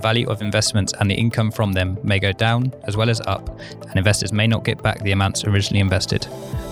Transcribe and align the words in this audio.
the 0.00 0.08
value 0.08 0.26
of 0.30 0.40
investments 0.40 0.94
and 0.98 1.10
the 1.10 1.14
income 1.14 1.50
from 1.50 1.72
them 1.72 1.98
may 2.02 2.18
go 2.18 2.32
down 2.32 2.72
as 2.84 2.96
well 2.96 3.10
as 3.10 3.20
up, 3.26 3.60
and 3.88 3.96
investors 3.96 4.32
may 4.32 4.46
not 4.46 4.64
get 4.64 4.82
back 4.82 4.98
the 5.02 5.12
amounts 5.12 5.44
originally 5.44 5.80
invested. 5.80 6.26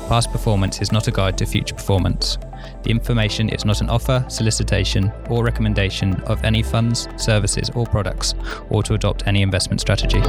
Past 0.09 0.33
performance 0.33 0.81
is 0.81 0.93
not 0.93 1.09
a 1.09 1.11
guide 1.11 1.37
to 1.37 1.45
future 1.45 1.75
performance. 1.75 2.39
The 2.85 2.91
information 2.91 3.51
is 3.51 3.67
not 3.67 3.83
an 3.83 3.91
offer, 3.91 4.25
solicitation, 4.29 5.13
or 5.29 5.45
recommendation 5.45 6.15
of 6.23 6.43
any 6.43 6.63
funds, 6.63 7.07
services, 7.19 7.69
or 7.75 7.85
products, 7.85 8.35
or 8.71 8.83
to 8.85 8.95
adopt 8.95 9.27
any 9.27 9.43
investment 9.43 9.83
strategy. 9.83 10.21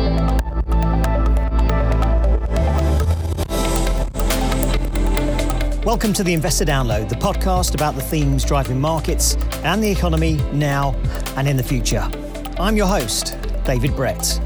Welcome 5.86 6.12
to 6.14 6.24
the 6.24 6.34
Investor 6.34 6.66
Download, 6.66 7.08
the 7.08 7.16
podcast 7.16 7.76
about 7.76 7.96
the 7.96 8.02
themes 8.02 8.44
driving 8.44 8.82
markets 8.82 9.36
and 9.64 9.82
the 9.82 9.90
economy 9.90 10.34
now 10.52 10.94
and 11.38 11.48
in 11.48 11.56
the 11.56 11.64
future. 11.64 12.12
I'm 12.60 12.76
your 12.76 12.88
host, 12.88 13.38
David 13.64 13.96
Brett. 13.96 14.38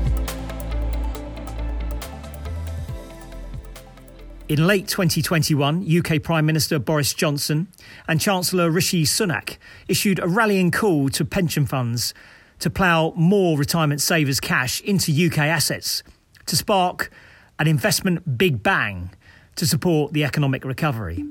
In 4.47 4.67
late 4.67 4.87
2021, 4.87 5.83
UK 5.97 6.21
Prime 6.21 6.45
Minister 6.45 6.77
Boris 6.77 7.15
Johnson 7.15 7.69
and 8.07 8.21
Chancellor 8.21 8.69
Rishi 8.69 9.03
Sunak 9.03 9.57
issued 9.87 10.19
a 10.19 10.27
rallying 10.27 10.69
call 10.69 11.09
to 11.09 11.25
pension 11.25 11.65
funds 11.65 12.13
to 12.59 12.69
plough 12.69 13.13
more 13.15 13.57
retirement 13.57 13.99
savers' 13.99 14.39
cash 14.39 14.79
into 14.81 15.11
UK 15.11 15.39
assets 15.39 16.03
to 16.45 16.55
spark 16.55 17.09
an 17.57 17.67
investment 17.67 18.37
big 18.37 18.61
bang 18.61 19.09
to 19.55 19.65
support 19.65 20.13
the 20.13 20.23
economic 20.23 20.63
recovery. 20.65 21.25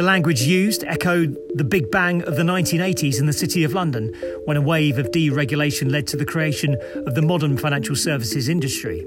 The 0.00 0.08
language 0.08 0.40
used 0.40 0.80
echoed 0.88 1.36
the 1.52 1.60
Big 1.60 1.92
Bang 1.92 2.24
of 2.24 2.40
the 2.40 2.42
1980s 2.42 3.20
in 3.20 3.28
the 3.28 3.36
City 3.36 3.68
of 3.68 3.76
London, 3.76 4.08
when 4.48 4.56
a 4.56 4.64
wave 4.64 4.96
of 4.96 5.12
deregulation 5.12 5.92
led 5.92 6.08
to 6.08 6.16
the 6.16 6.24
creation 6.24 6.72
of 7.04 7.12
the 7.12 7.20
modern 7.20 7.60
financial 7.60 7.92
services 7.92 8.48
industry. 8.48 9.04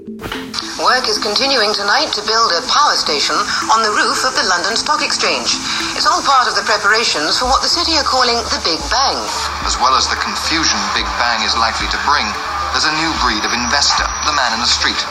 Work 0.78 1.10
is 1.10 1.18
continuing 1.18 1.74
tonight 1.74 2.14
to 2.14 2.22
build 2.22 2.54
a 2.54 2.62
power 2.70 2.94
station 2.94 3.34
on 3.74 3.82
the 3.82 3.90
roof 3.90 4.22
of 4.22 4.38
the 4.38 4.46
London 4.46 4.78
Stock 4.78 5.02
Exchange. 5.02 5.58
It's 5.98 6.06
all 6.06 6.22
part 6.22 6.46
of 6.46 6.54
the 6.54 6.62
preparations 6.62 7.42
for 7.42 7.50
what 7.50 7.58
the 7.66 7.74
city 7.74 7.98
are 7.98 8.06
calling 8.06 8.38
the 8.54 8.62
Big 8.62 8.78
Bang. 8.86 9.18
As 9.66 9.74
well 9.82 9.98
as 9.98 10.06
the 10.06 10.22
confusion 10.22 10.78
Big 10.94 11.10
Bang 11.18 11.42
is 11.42 11.58
likely 11.58 11.90
to 11.90 11.98
bring, 12.06 12.30
there's 12.70 12.86
a 12.86 12.94
new 13.02 13.10
breed 13.18 13.42
of 13.42 13.50
investor, 13.50 14.06
the 14.30 14.34
man 14.38 14.54
in 14.54 14.62
the 14.62 14.70
street. 14.70 15.02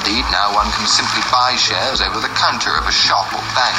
Indeed, 0.00 0.24
now 0.32 0.56
one 0.56 0.72
can 0.72 0.86
simply 0.88 1.20
buy 1.28 1.60
shares 1.60 2.00
over 2.00 2.24
the 2.24 2.32
counter 2.40 2.72
of 2.72 2.88
a 2.88 2.94
shop 2.94 3.26
or 3.36 3.44
bank. 3.52 3.76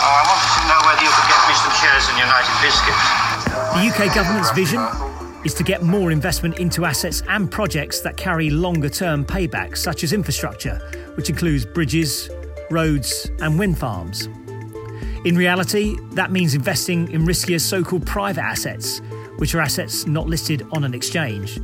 Oh, 0.00 0.04
I 0.04 0.22
wanted 0.30 0.50
to 0.54 0.68
know 0.70 0.80
whether 0.86 1.02
you 1.02 1.10
could 1.10 1.28
get 1.28 1.42
me 1.48 1.54
some 1.58 1.74
shares 1.74 2.08
in 2.08 2.16
United 2.22 2.54
Biscuits. 2.62 3.04
The 3.74 3.82
UK 3.90 4.14
government's 4.14 4.52
vision 4.52 4.80
is 5.44 5.54
to 5.54 5.64
get 5.64 5.82
more 5.82 6.12
investment 6.12 6.60
into 6.60 6.84
assets 6.84 7.24
and 7.28 7.50
projects 7.50 8.00
that 8.02 8.16
carry 8.16 8.48
longer 8.48 8.88
term 8.88 9.24
paybacks, 9.24 9.78
such 9.78 10.04
as 10.04 10.12
infrastructure, 10.12 10.78
which 11.16 11.30
includes 11.30 11.66
bridges, 11.66 12.30
roads, 12.70 13.28
and 13.40 13.58
wind 13.58 13.76
farms. 13.76 14.28
In 15.24 15.36
reality, 15.36 15.96
that 16.12 16.30
means 16.30 16.54
investing 16.54 17.10
in 17.10 17.22
riskier 17.26 17.60
so 17.60 17.82
called 17.82 18.06
private 18.06 18.44
assets, 18.44 19.00
which 19.38 19.52
are 19.56 19.60
assets 19.60 20.06
not 20.06 20.28
listed 20.28 20.64
on 20.70 20.84
an 20.84 20.94
exchange, 20.94 21.58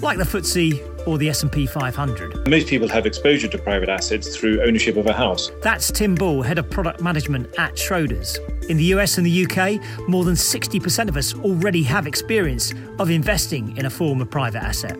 like 0.00 0.16
the 0.16 0.24
FTSE 0.24 0.95
or 1.06 1.18
the 1.18 1.28
S&P 1.28 1.66
500. 1.66 2.48
Most 2.48 2.66
people 2.66 2.88
have 2.88 3.06
exposure 3.06 3.48
to 3.48 3.58
private 3.58 3.88
assets 3.88 4.36
through 4.36 4.62
ownership 4.62 4.96
of 4.96 5.06
a 5.06 5.12
house. 5.12 5.50
That's 5.62 5.90
Tim 5.90 6.14
Boole, 6.14 6.42
head 6.42 6.58
of 6.58 6.68
product 6.68 7.00
management 7.00 7.54
at 7.58 7.74
Schroders. 7.76 8.38
In 8.68 8.76
the 8.76 8.84
US 8.96 9.16
and 9.16 9.26
the 9.26 9.46
UK, 9.46 9.80
more 10.08 10.24
than 10.24 10.34
60% 10.34 11.08
of 11.08 11.16
us 11.16 11.34
already 11.34 11.82
have 11.84 12.06
experience 12.06 12.72
of 12.98 13.10
investing 13.10 13.76
in 13.76 13.86
a 13.86 13.90
form 13.90 14.20
of 14.20 14.30
private 14.30 14.62
asset. 14.62 14.98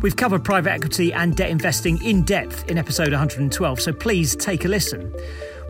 We've 0.00 0.14
covered 0.14 0.44
private 0.44 0.70
equity 0.70 1.12
and 1.12 1.36
debt 1.36 1.50
investing 1.50 2.00
in 2.04 2.22
depth 2.22 2.70
in 2.70 2.78
episode 2.78 3.10
112, 3.10 3.80
so 3.80 3.92
please 3.92 4.36
take 4.36 4.64
a 4.64 4.68
listen. 4.68 5.12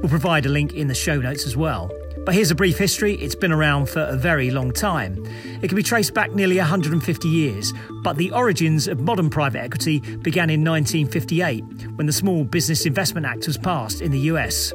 We'll 0.00 0.10
provide 0.10 0.44
a 0.44 0.50
link 0.50 0.74
in 0.74 0.86
the 0.86 0.94
show 0.94 1.18
notes 1.18 1.46
as 1.46 1.56
well. 1.56 1.90
But 2.28 2.34
here's 2.34 2.50
a 2.50 2.54
brief 2.54 2.76
history. 2.76 3.14
It's 3.14 3.34
been 3.34 3.52
around 3.52 3.88
for 3.88 4.02
a 4.02 4.14
very 4.14 4.50
long 4.50 4.70
time. 4.70 5.24
It 5.62 5.68
can 5.68 5.76
be 5.76 5.82
traced 5.82 6.12
back 6.12 6.34
nearly 6.34 6.58
150 6.58 7.26
years, 7.26 7.72
but 8.02 8.18
the 8.18 8.32
origins 8.32 8.86
of 8.86 9.00
modern 9.00 9.30
private 9.30 9.60
equity 9.60 10.00
began 10.00 10.50
in 10.50 10.62
1958 10.62 11.64
when 11.94 12.06
the 12.06 12.12
Small 12.12 12.44
Business 12.44 12.84
Investment 12.84 13.24
Act 13.24 13.46
was 13.46 13.56
passed 13.56 14.02
in 14.02 14.10
the 14.10 14.18
US. 14.18 14.74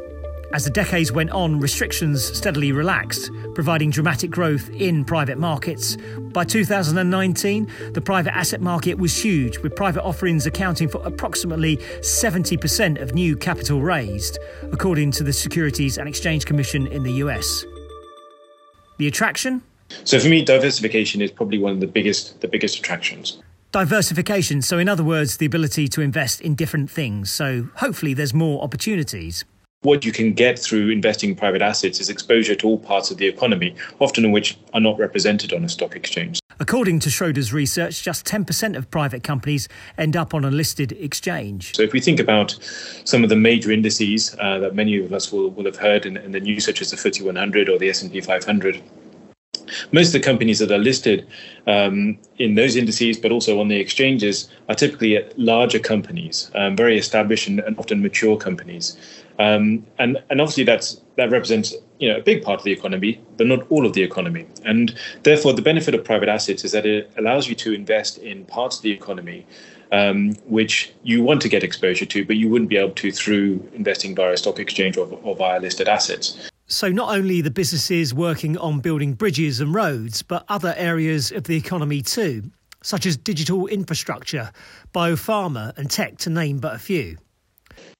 As 0.53 0.65
the 0.65 0.69
decades 0.69 1.11
went 1.11 1.31
on, 1.31 1.59
restrictions 1.59 2.23
steadily 2.23 2.71
relaxed, 2.71 3.31
providing 3.55 3.89
dramatic 3.89 4.29
growth 4.29 4.69
in 4.69 5.03
private 5.03 5.39
markets. 5.39 5.97
By 6.31 6.43
2019, 6.43 7.67
the 7.93 8.01
private 8.01 8.37
asset 8.37 8.61
market 8.61 8.99
was 8.99 9.17
huge, 9.17 9.57
with 9.57 9.75
private 9.75 10.03
offerings 10.03 10.45
accounting 10.45 10.89
for 10.89 11.03
approximately 11.07 11.77
70% 12.01 13.01
of 13.01 13.15
new 13.15 13.35
capital 13.35 13.81
raised, 13.81 14.37
according 14.71 15.09
to 15.13 15.23
the 15.23 15.33
Securities 15.33 15.97
and 15.97 16.07
Exchange 16.07 16.45
Commission 16.45 16.85
in 16.85 17.01
the 17.01 17.13
US. 17.13 17.65
The 18.99 19.07
attraction? 19.07 19.63
So 20.03 20.19
for 20.19 20.27
me, 20.27 20.45
diversification 20.45 21.23
is 21.23 21.31
probably 21.31 21.57
one 21.57 21.71
of 21.71 21.79
the 21.79 21.87
biggest 21.87 22.41
the 22.41 22.47
biggest 22.47 22.77
attractions. 22.77 23.41
Diversification, 23.71 24.61
so 24.61 24.77
in 24.77 24.87
other 24.87 25.03
words, 25.03 25.37
the 25.37 25.47
ability 25.47 25.87
to 25.87 26.01
invest 26.01 26.41
in 26.41 26.53
different 26.53 26.91
things. 26.91 27.31
So 27.31 27.69
hopefully 27.77 28.13
there's 28.13 28.35
more 28.35 28.63
opportunities 28.63 29.45
what 29.83 30.03
you 30.03 30.11
can 30.11 30.33
get 30.33 30.57
through 30.57 30.89
investing 30.89 31.31
in 31.31 31.35
private 31.35 31.61
assets 31.61 31.99
is 31.99 32.09
exposure 32.09 32.55
to 32.55 32.67
all 32.67 32.79
parts 32.79 33.11
of 33.11 33.17
the 33.17 33.27
economy, 33.27 33.75
often 33.99 34.25
in 34.25 34.31
which 34.31 34.57
are 34.73 34.79
not 34.79 34.97
represented 34.97 35.53
on 35.53 35.63
a 35.63 35.69
stock 35.69 35.95
exchange. 35.95 36.39
According 36.59 36.99
to 36.99 37.09
Schroders 37.09 37.51
research, 37.51 38.03
just 38.03 38.25
10% 38.25 38.77
of 38.77 38.89
private 38.89 39.23
companies 39.23 39.67
end 39.97 40.15
up 40.15 40.33
on 40.33 40.45
a 40.45 40.51
listed 40.51 40.93
exchange. 40.93 41.75
So, 41.75 41.83
if 41.83 41.93
we 41.93 41.99
think 41.99 42.19
about 42.19 42.57
some 43.05 43.23
of 43.23 43.29
the 43.29 43.35
major 43.35 43.71
indices 43.71 44.35
uh, 44.39 44.59
that 44.59 44.75
many 44.75 45.03
of 45.03 45.11
us 45.11 45.31
will, 45.31 45.49
will 45.49 45.65
have 45.65 45.77
heard 45.77 46.05
in, 46.05 46.17
in 46.17 46.31
the 46.31 46.39
news, 46.39 46.65
such 46.65 46.81
as 46.81 46.91
the 46.91 46.97
FTSE 46.97 47.25
100 47.25 47.69
or 47.69 47.77
the 47.77 47.89
S&P 47.89 48.21
500, 48.21 48.81
most 49.91 50.07
of 50.07 50.13
the 50.13 50.19
companies 50.19 50.59
that 50.59 50.71
are 50.71 50.77
listed 50.77 51.27
um, 51.67 52.17
in 52.37 52.55
those 52.55 52.75
indices, 52.75 53.17
but 53.17 53.31
also 53.31 53.59
on 53.59 53.67
the 53.67 53.77
exchanges, 53.77 54.49
are 54.69 54.75
typically 54.75 55.19
larger 55.37 55.79
companies, 55.79 56.51
um, 56.55 56.75
very 56.75 56.97
established 56.97 57.47
and, 57.47 57.59
and, 57.61 57.77
often 57.77 58.01
mature 58.01 58.37
companies. 58.37 58.97
Um, 59.39 59.85
and, 59.99 60.21
and 60.29 60.41
obviously 60.41 60.63
that's, 60.63 61.01
that 61.17 61.31
represents 61.31 61.73
you 61.99 62.09
know, 62.09 62.17
a 62.17 62.21
big 62.21 62.43
part 62.43 62.59
of 62.59 62.63
the 62.63 62.71
economy, 62.71 63.21
but 63.37 63.47
not 63.47 63.65
all 63.69 63.85
of 63.85 63.93
the 63.93 64.03
economy. 64.03 64.45
And 64.65 64.95
therefore, 65.23 65.53
the 65.53 65.61
benefit 65.61 65.95
of 65.95 66.03
private 66.03 66.29
assets 66.29 66.63
is 66.63 66.71
that 66.73 66.85
it 66.85 67.11
allows 67.17 67.47
you 67.47 67.55
to 67.55 67.73
invest 67.73 68.17
in 68.17 68.45
parts 68.45 68.77
of 68.77 68.83
the 68.83 68.91
economy 68.91 69.45
um, 69.93 70.33
which 70.47 70.91
you 71.03 71.23
want 71.23 71.41
to 71.43 71.49
get 71.49 71.63
exposure 71.63 72.05
to, 72.05 72.25
but 72.25 72.35
you 72.35 72.49
wouldn't 72.49 72.69
be 72.69 72.77
able 72.77 72.95
to 72.95 73.11
through 73.11 73.69
investing 73.73 74.15
via 74.15 74.33
a 74.33 74.37
stock 74.37 74.59
exchange 74.59 74.97
or, 74.97 75.07
or 75.23 75.35
via 75.35 75.59
listed 75.59 75.87
assets. 75.87 76.49
So, 76.65 76.89
not 76.89 77.15
only 77.15 77.41
the 77.41 77.51
businesses 77.51 78.13
working 78.13 78.57
on 78.57 78.79
building 78.79 79.13
bridges 79.13 79.59
and 79.61 79.73
roads, 79.73 80.23
but 80.23 80.45
other 80.49 80.73
areas 80.77 81.31
of 81.31 81.43
the 81.43 81.55
economy 81.55 82.01
too, 82.01 82.51
such 82.81 83.05
as 83.05 83.15
digital 83.15 83.67
infrastructure, 83.67 84.51
biopharma, 84.93 85.77
and 85.77 85.91
tech, 85.91 86.17
to 86.19 86.29
name 86.29 86.57
but 86.57 86.75
a 86.75 86.79
few. 86.79 87.17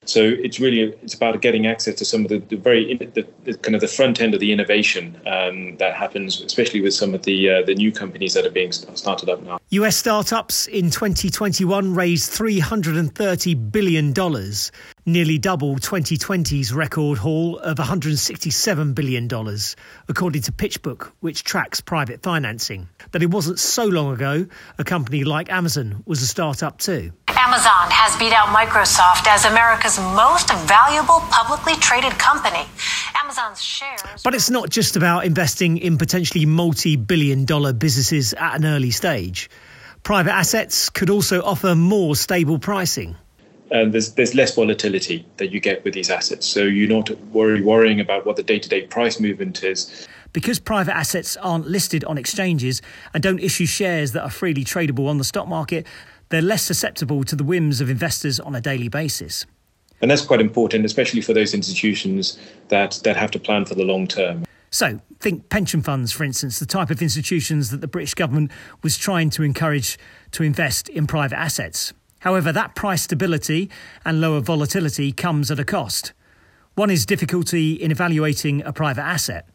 So 0.06 0.22
it's 0.22 0.59
really 0.59 0.94
it's 1.01 1.13
about 1.13 1.41
getting 1.41 1.66
access 1.66 1.95
to 1.95 2.06
some 2.06 2.25
of 2.25 2.29
the, 2.29 2.39
the 2.39 2.57
very 2.57 2.95
the, 2.95 3.25
the, 3.45 3.53
kind 3.57 3.73
of 3.75 3.81
the 3.81 3.88
front 3.88 4.22
end 4.22 4.34
of 4.34 4.39
the 4.39 4.51
innovation 4.51 5.19
um, 5.25 5.78
that 5.78 5.95
happens, 5.95 6.41
especially 6.41 6.81
with 6.81 6.94
some 6.94 7.13
of 7.13 7.23
the 7.23 7.50
uh, 7.50 7.61
the 7.63 7.75
new 7.75 7.91
companies 7.91 8.33
that 8.33 8.45
are 8.45 8.51
being 8.51 8.72
started 8.72 9.29
up 9.29 9.41
now. 9.44 9.59
U.S. 9.69 9.95
startups 9.95 10.67
in 10.67 10.89
2021 10.89 11.95
raised 11.95 12.31
330 12.31 13.56
billion 13.56 14.12
dollars, 14.12 14.72
nearly 15.05 15.37
double 15.37 15.75
2020's 15.75 16.73
record 16.73 17.17
haul 17.17 17.57
of 17.59 17.77
167 17.77 18.93
billion 18.93 19.27
dollars, 19.27 19.75
according 20.07 20.41
to 20.41 20.51
PitchBook, 20.51 21.11
which 21.19 21.44
tracks 21.44 21.81
private 21.81 22.23
financing. 22.23 22.88
That 23.11 23.23
it 23.23 23.29
wasn't 23.29 23.59
so 23.59 23.85
long 23.85 24.13
ago, 24.13 24.47
a 24.77 24.83
company 24.83 25.23
like 25.23 25.51
Amazon 25.51 26.03
was 26.05 26.21
a 26.21 26.27
startup 26.27 26.77
too. 26.79 27.11
Amazon 27.27 27.91
has 27.91 28.17
beat 28.17 28.31
out 28.31 28.47
Microsoft 28.47 29.27
as 29.27 29.45
America's 29.45 29.97
most 30.15 30.53
valuable 30.67 31.19
publicly 31.29 31.75
traded 31.75 32.13
company. 32.13 32.65
Amazon's 33.21 33.61
shares. 33.61 34.21
But 34.23 34.33
it's 34.33 34.49
not 34.49 34.69
just 34.69 34.95
about 34.95 35.25
investing 35.25 35.77
in 35.77 35.97
potentially 35.97 36.45
multi 36.45 36.95
billion 36.95 37.45
dollar 37.45 37.73
businesses 37.73 38.33
at 38.33 38.56
an 38.56 38.65
early 38.65 38.91
stage. 38.91 39.49
Private 40.03 40.33
assets 40.33 40.89
could 40.89 41.09
also 41.09 41.41
offer 41.41 41.75
more 41.75 42.15
stable 42.15 42.59
pricing. 42.59 43.15
And 43.73 43.93
there's 43.93 44.13
there's 44.13 44.33
less 44.33 44.55
volatility 44.55 45.25
that 45.37 45.51
you 45.51 45.59
get 45.59 45.83
with 45.83 45.93
these 45.93 46.09
assets, 46.09 46.47
so 46.47 46.61
you're 46.63 46.87
not 46.87 47.09
worry, 47.31 47.61
worrying 47.61 47.99
about 47.99 48.25
what 48.25 48.37
the 48.37 48.43
day-to-day 48.43 48.87
price 48.87 49.19
movement 49.19 49.63
is. 49.63 50.07
Because 50.31 50.59
private 50.59 50.95
assets 50.95 51.35
aren't 51.37 51.67
listed 51.67 52.05
on 52.05 52.17
exchanges 52.17 52.81
and 53.13 53.21
don't 53.21 53.39
issue 53.39 53.65
shares 53.65 54.13
that 54.13 54.23
are 54.23 54.29
freely 54.29 54.63
tradable 54.63 55.09
on 55.09 55.17
the 55.17 55.23
stock 55.25 55.47
market, 55.47 55.85
they're 56.29 56.41
less 56.41 56.63
susceptible 56.63 57.25
to 57.25 57.35
the 57.35 57.43
whims 57.43 57.81
of 57.81 57.89
investors 57.89 58.39
on 58.39 58.55
a 58.55 58.61
daily 58.61 58.87
basis. 58.87 59.45
And 60.01 60.09
that's 60.09 60.25
quite 60.25 60.41
important, 60.41 60.85
especially 60.85 61.21
for 61.21 61.33
those 61.33 61.53
institutions 61.53 62.39
that, 62.69 62.99
that 63.03 63.17
have 63.17 63.31
to 63.31 63.39
plan 63.39 63.65
for 63.65 63.75
the 63.75 63.83
long 63.83 64.07
term. 64.07 64.45
So, 64.71 64.99
Think 65.23 65.47
pension 65.47 65.81
funds, 65.81 66.11
for 66.11 66.25
instance, 66.25 66.59
the 66.59 66.65
type 66.65 66.89
of 66.89 67.01
institutions 67.01 67.69
that 67.69 67.79
the 67.79 67.87
British 67.87 68.13
government 68.13 68.51
was 68.81 68.97
trying 68.97 69.29
to 69.29 69.43
encourage 69.43 69.97
to 70.31 70.43
invest 70.43 70.89
in 70.89 71.07
private 71.07 71.39
assets. 71.39 71.93
However, 72.23 72.51
that 72.51 72.75
price 72.75 73.03
stability 73.03 73.69
and 74.05 74.19
lower 74.19 74.39
volatility 74.39 75.11
comes 75.11 75.51
at 75.51 75.59
a 75.59 75.63
cost. 75.63 76.13
One 76.75 76.89
is 76.89 77.05
difficulty 77.05 77.73
in 77.73 77.91
evaluating 77.91 78.63
a 78.63 78.73
private 78.73 79.03
asset. 79.03 79.47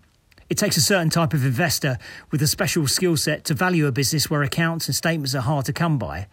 It 0.48 0.56
takes 0.56 0.76
a 0.76 0.80
certain 0.80 1.10
type 1.10 1.34
of 1.34 1.44
investor 1.44 1.98
with 2.30 2.40
a 2.40 2.46
special 2.46 2.86
skill 2.86 3.16
set 3.16 3.44
to 3.44 3.54
value 3.54 3.86
a 3.86 3.92
business 3.92 4.30
where 4.30 4.42
accounts 4.42 4.86
and 4.86 4.94
statements 4.94 5.34
are 5.34 5.42
hard 5.42 5.66
to 5.66 5.72
come 5.72 5.98
by. 5.98 6.26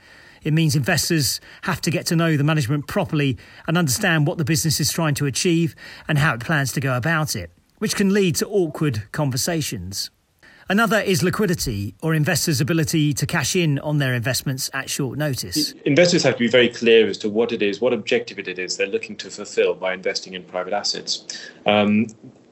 It 0.44 0.54
means 0.54 0.76
investors 0.76 1.42
have 1.64 1.82
to 1.82 1.92
get 1.92 2.06
to 2.08 2.16
know 2.16 2.38
the 2.38 2.44
management 2.44 2.88
properly 2.88 3.38
and 3.68 3.78
understand 3.78 4.28
what 4.28 4.38
the 4.38 4.46
business 4.46 4.80
is 4.80 4.92
trying 4.92 5.16
to 5.16 5.26
achieve 5.26 5.76
and 6.08 6.18
how 6.18 6.36
it 6.36 6.42
plans 6.42 6.72
to 6.74 6.80
go 6.80 6.96
about 6.96 7.36
it 7.36 7.50
which 7.80 7.96
can 7.96 8.14
lead 8.14 8.36
to 8.38 8.48
awkward 8.48 9.12
conversations. 9.12 10.10
Another 10.68 11.00
is 11.00 11.22
liquidity 11.22 11.94
or 12.02 12.16
investors' 12.16 12.60
ability 12.60 13.14
to 13.14 13.28
cash 13.28 13.56
in 13.56 13.78
on 13.80 14.00
their 14.00 14.16
investments 14.16 14.68
at 14.74 14.90
short 14.90 15.16
notice. 15.16 15.74
Investors 15.86 16.24
have 16.24 16.34
to 16.34 16.40
be 16.40 16.48
very 16.48 16.70
clear 16.70 17.08
as 17.08 17.20
to 17.20 17.30
what 17.30 17.52
it 17.52 17.62
is, 17.62 17.80
what 17.80 17.94
objective 17.94 18.40
it 18.40 18.58
is 18.58 18.76
they're 18.76 18.88
looking 18.88 19.16
to 19.18 19.30
fulfill 19.30 19.76
by 19.76 19.94
investing 19.94 20.34
in 20.34 20.44
private 20.44 20.74
assets. 20.74 21.24
Um, 21.68 22.08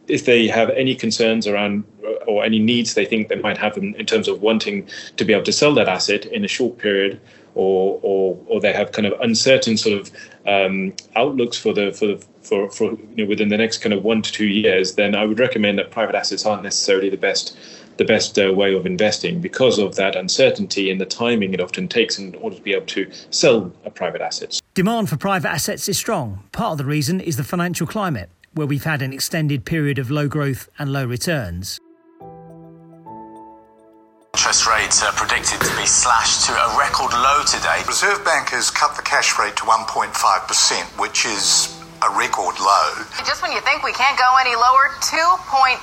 if 0.08 0.26
they 0.26 0.48
have 0.48 0.70
any 0.72 0.94
concerns 0.94 1.48
around 1.48 1.86
or 2.28 2.44
any 2.44 2.60
needs 2.60 2.94
they 2.94 3.06
think 3.06 3.30
they 3.30 3.36
might 3.36 3.58
have 3.58 3.78
in, 3.78 3.96
in, 3.96 4.06
terms 4.06 4.28
of 4.28 4.44
wanting 4.44 4.88
to 5.18 5.26
be 5.26 5.34
able 5.34 5.46
to 5.46 5.52
sell 5.52 5.74
that 5.74 5.88
asset 5.88 6.26
in 6.28 6.46
a 6.46 6.48
short 6.48 6.78
period, 6.78 7.20
or 7.56 8.00
or, 8.02 8.40
or 8.48 8.62
they 8.62 8.74
have 8.74 8.92
kind 8.92 9.08
of 9.08 9.20
uncertain 9.22 9.78
sort 9.78 10.00
of 10.00 10.12
um, 10.48 10.94
outlooks 11.16 11.58
for 11.58 11.74
the 11.74 11.92
for 11.92 12.08
the, 12.08 12.26
for, 12.42 12.70
for 12.70 12.92
you 13.16 13.24
know, 13.24 13.26
within 13.26 13.50
the 13.50 13.58
next 13.58 13.80
kind 13.80 13.94
of 13.94 14.04
one 14.04 14.22
to 14.22 14.32
two 14.32 14.48
years, 14.48 14.96
then 14.96 15.16
I 15.16 15.26
would 15.26 15.40
recommend 15.40 15.80
that 15.80 15.92
private 15.92 16.16
assets 16.16 16.46
aren't 16.46 16.64
necessarily 16.64 17.10
the 17.10 17.18
best 17.18 17.58
the 17.98 18.06
best 18.06 18.40
uh, 18.40 18.52
way 18.52 18.74
of 18.74 18.86
investing 18.86 19.40
because 19.40 19.78
of 19.78 19.96
that 19.96 20.16
uncertainty 20.16 20.90
and 20.90 21.00
the 21.00 21.06
timing 21.06 21.54
it 21.54 21.62
often 21.62 21.88
takes 21.88 22.18
in 22.18 22.34
order 22.36 22.56
to 22.56 22.62
be 22.62 22.74
able 22.74 22.88
to 22.88 23.10
sell 23.30 23.72
a 23.86 23.92
private 23.92 24.22
assets. 24.22 24.62
Demand 24.74 25.10
for 25.10 25.18
private 25.18 25.50
assets 25.50 25.88
is 25.88 25.98
strong. 25.98 26.44
Part 26.52 26.72
of 26.72 26.78
the 26.80 26.86
reason 26.86 27.22
is 27.22 27.38
the 27.38 27.44
financial 27.44 27.86
climate, 27.86 28.32
where 28.54 28.66
we've 28.66 28.84
had 28.84 29.04
an 29.04 29.14
extended 29.14 29.64
period 29.64 30.00
of 30.00 30.10
low 30.10 30.28
growth 30.28 30.70
and 30.80 30.92
low 30.92 31.06
returns. 31.06 31.80
Interest 34.44 34.68
rates 34.68 35.02
are 35.02 35.14
predicted 35.14 35.62
to 35.62 35.74
be 35.78 35.86
slashed 35.86 36.44
to 36.48 36.52
a 36.52 36.78
record 36.78 37.14
low 37.14 37.44
today. 37.48 37.80
Reserve 37.88 38.26
Bank 38.26 38.50
has 38.50 38.70
cut 38.70 38.94
the 38.98 39.02
cash 39.02 39.40
rate 39.40 39.56
to 39.56 39.64
1.5%, 39.64 40.12
which 41.00 41.24
is 41.24 41.72
a 42.04 42.10
record 42.12 42.60
low. 42.60 42.92
Just 43.24 43.42
when 43.42 43.54
you 43.54 43.62
think 43.62 43.88
we 43.88 43.94
can't 43.94 44.20
go 44.20 44.28
any 44.44 44.52
lower, 44.52 44.92
2.87% 45.00 45.80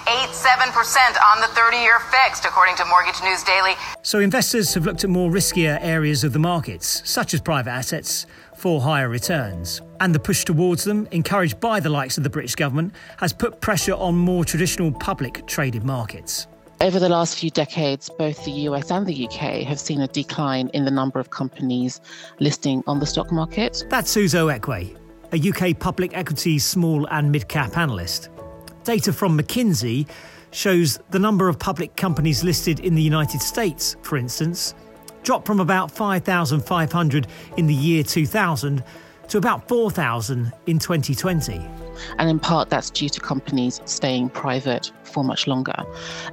on 1.25 1.41
the 1.41 1.49
30 1.57 1.79
year 1.79 2.01
fixed, 2.13 2.45
according 2.45 2.77
to 2.77 2.85
Mortgage 2.85 3.17
News 3.25 3.43
Daily. 3.45 3.73
So 4.03 4.21
investors 4.21 4.75
have 4.75 4.85
looked 4.85 5.05
at 5.05 5.09
more 5.09 5.31
riskier 5.31 5.79
areas 5.81 6.23
of 6.23 6.35
the 6.35 6.39
markets, 6.39 7.01
such 7.09 7.33
as 7.33 7.41
private 7.41 7.71
assets, 7.71 8.27
for 8.57 8.83
higher 8.83 9.09
returns. 9.09 9.81
And 10.01 10.15
the 10.15 10.21
push 10.21 10.45
towards 10.45 10.85
them, 10.85 11.09
encouraged 11.13 11.61
by 11.61 11.81
the 11.81 11.89
likes 11.89 12.19
of 12.19 12.25
the 12.25 12.31
British 12.31 12.57
government, 12.57 12.93
has 13.17 13.33
put 13.33 13.63
pressure 13.63 13.95
on 13.95 14.17
more 14.17 14.45
traditional 14.45 14.93
public 14.93 15.47
traded 15.47 15.83
markets. 15.83 16.47
Over 16.83 16.99
the 16.99 17.11
last 17.11 17.39
few 17.39 17.51
decades, 17.51 18.09
both 18.09 18.43
the 18.47 18.53
US 18.53 18.91
and 18.91 19.07
the 19.07 19.27
UK 19.27 19.67
have 19.67 19.79
seen 19.79 20.01
a 20.01 20.09
decline 20.09 20.69
in 20.73 20.87
the 20.87 20.91
number 20.91 21.21
of 21.21 21.29
companies 21.29 22.01
listing 22.39 22.83
on 22.87 23.01
the 23.01 23.05
stock 23.05 23.31
market. 23.31 23.85
That's 23.91 24.17
Uzo 24.17 24.49
Ekwue, 24.59 24.97
a 25.31 25.71
UK 25.71 25.79
public 25.79 26.17
equity 26.17 26.59
small 26.59 27.07
and 27.09 27.31
mid 27.31 27.49
cap 27.49 27.77
analyst. 27.77 28.31
Data 28.83 29.13
from 29.13 29.39
McKinsey 29.39 30.09
shows 30.53 30.99
the 31.11 31.19
number 31.19 31.51
of 31.51 31.59
public 31.59 31.97
companies 31.97 32.43
listed 32.43 32.81
in 32.81 32.95
the 32.95 33.03
United 33.03 33.43
States, 33.43 33.95
for 34.01 34.17
instance, 34.17 34.75
dropped 35.23 35.47
from 35.47 35.61
about 35.61 35.91
5,500 35.91 37.27
in 37.59 37.67
the 37.67 37.75
year 37.75 38.03
2000 38.03 38.83
to 39.31 39.39
about 39.39 39.67
4,000 39.69 40.53
in 40.67 40.79
2020. 40.79 41.61
And 42.19 42.29
in 42.29 42.39
part, 42.39 42.69
that's 42.69 42.91
due 42.91 43.09
to 43.09 43.21
companies 43.21 43.81
staying 43.85 44.31
private 44.31 44.91
for 45.05 45.23
much 45.23 45.47
longer. 45.47 45.75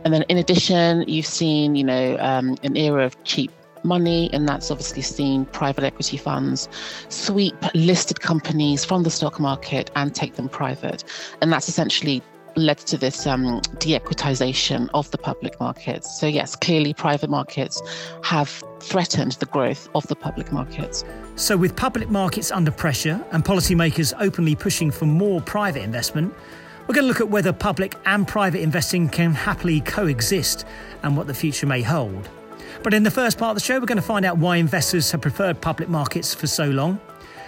And 0.03 0.13
then, 0.13 0.23
in 0.23 0.38
addition, 0.38 1.03
you've 1.07 1.25
seen, 1.25 1.75
you 1.75 1.83
know, 1.83 2.17
um, 2.19 2.57
an 2.63 2.75
era 2.75 3.05
of 3.05 3.21
cheap 3.23 3.51
money, 3.83 4.29
and 4.33 4.47
that's 4.47 4.71
obviously 4.71 5.01
seen 5.01 5.45
private 5.45 5.83
equity 5.83 6.17
funds 6.17 6.67
sweep 7.09 7.55
listed 7.75 8.19
companies 8.21 8.83
from 8.83 9.03
the 9.03 9.09
stock 9.09 9.39
market 9.39 9.91
and 9.95 10.15
take 10.15 10.35
them 10.35 10.50
private. 10.50 11.03
And 11.41 11.51
that's 11.51 11.69
essentially 11.69 12.23
led 12.57 12.77
to 12.80 12.98
this 12.98 13.25
um, 13.27 13.62
de-equitization 13.80 14.89
of 14.94 15.09
the 15.12 15.18
public 15.18 15.59
markets. 15.59 16.19
So 16.19 16.27
yes, 16.27 16.56
clearly 16.56 16.94
private 16.94 17.30
markets 17.30 17.81
have 18.24 18.63
threatened 18.80 19.33
the 19.33 19.45
growth 19.45 19.89
of 19.95 20.06
the 20.07 20.15
public 20.15 20.51
markets. 20.51 21.04
So 21.36 21.56
with 21.56 21.75
public 21.75 22.09
markets 22.09 22.51
under 22.51 22.71
pressure 22.71 23.24
and 23.31 23.44
policymakers 23.45 24.13
openly 24.19 24.56
pushing 24.56 24.92
for 24.92 25.06
more 25.06 25.39
private 25.42 25.83
investment, 25.83 26.33
we're 26.88 26.95
going 26.95 27.04
to 27.04 27.07
look 27.09 27.21
at 27.21 27.30
whether 27.30 27.54
public 27.54 27.95
and 28.06 28.27
private 28.27 28.62
investing 28.62 29.10
can 29.10 29.33
happily 29.33 29.81
coexist 29.81 30.65
and 31.03 31.18
what 31.18 31.27
the 31.27 31.33
future 31.33 31.68
may 31.68 31.81
hold. 31.81 32.30
But 32.81 32.94
in 32.94 33.03
the 33.03 33.12
first 33.12 33.38
part 33.38 33.51
of 33.51 33.56
the 33.56 33.62
show, 33.62 33.80
we're 33.80 33.86
going 33.86 33.98
to 33.98 34.01
find 34.01 34.25
out 34.25 34.38
why 34.38 34.57
investors 34.57 35.12
have 35.12 35.21
preferred 35.21 35.60
public 35.62 35.89
markets 35.89 36.33
for 36.33 36.48
so 36.48 36.69
long. 36.69 37.00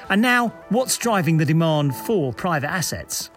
And 0.10 0.22
now, 0.22 0.50
what's 0.70 0.98
driving 0.98 1.38
the 1.38 1.46
demand 1.46 1.96
for 1.96 2.34
private 2.34 2.70
assets? 2.70 3.30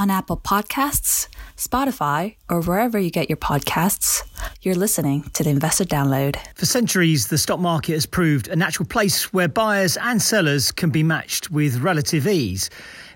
On 0.00 0.10
Apple 0.10 0.36
Podcasts, 0.36 1.26
Spotify, 1.56 2.36
or 2.48 2.62
wherever 2.62 3.00
you 3.00 3.10
get 3.10 3.28
your 3.28 3.36
podcasts, 3.36 4.22
you're 4.62 4.76
listening 4.76 5.24
to 5.32 5.42
the 5.42 5.50
Investor 5.50 5.82
Download. 5.82 6.36
For 6.54 6.66
centuries, 6.66 7.26
the 7.26 7.36
stock 7.36 7.58
market 7.58 7.94
has 7.94 8.06
proved 8.06 8.46
a 8.46 8.54
natural 8.54 8.86
place 8.86 9.32
where 9.32 9.48
buyers 9.48 9.96
and 9.96 10.22
sellers 10.22 10.70
can 10.70 10.90
be 10.90 11.02
matched 11.02 11.50
with 11.50 11.78
relative 11.78 12.28
ease. 12.28 12.70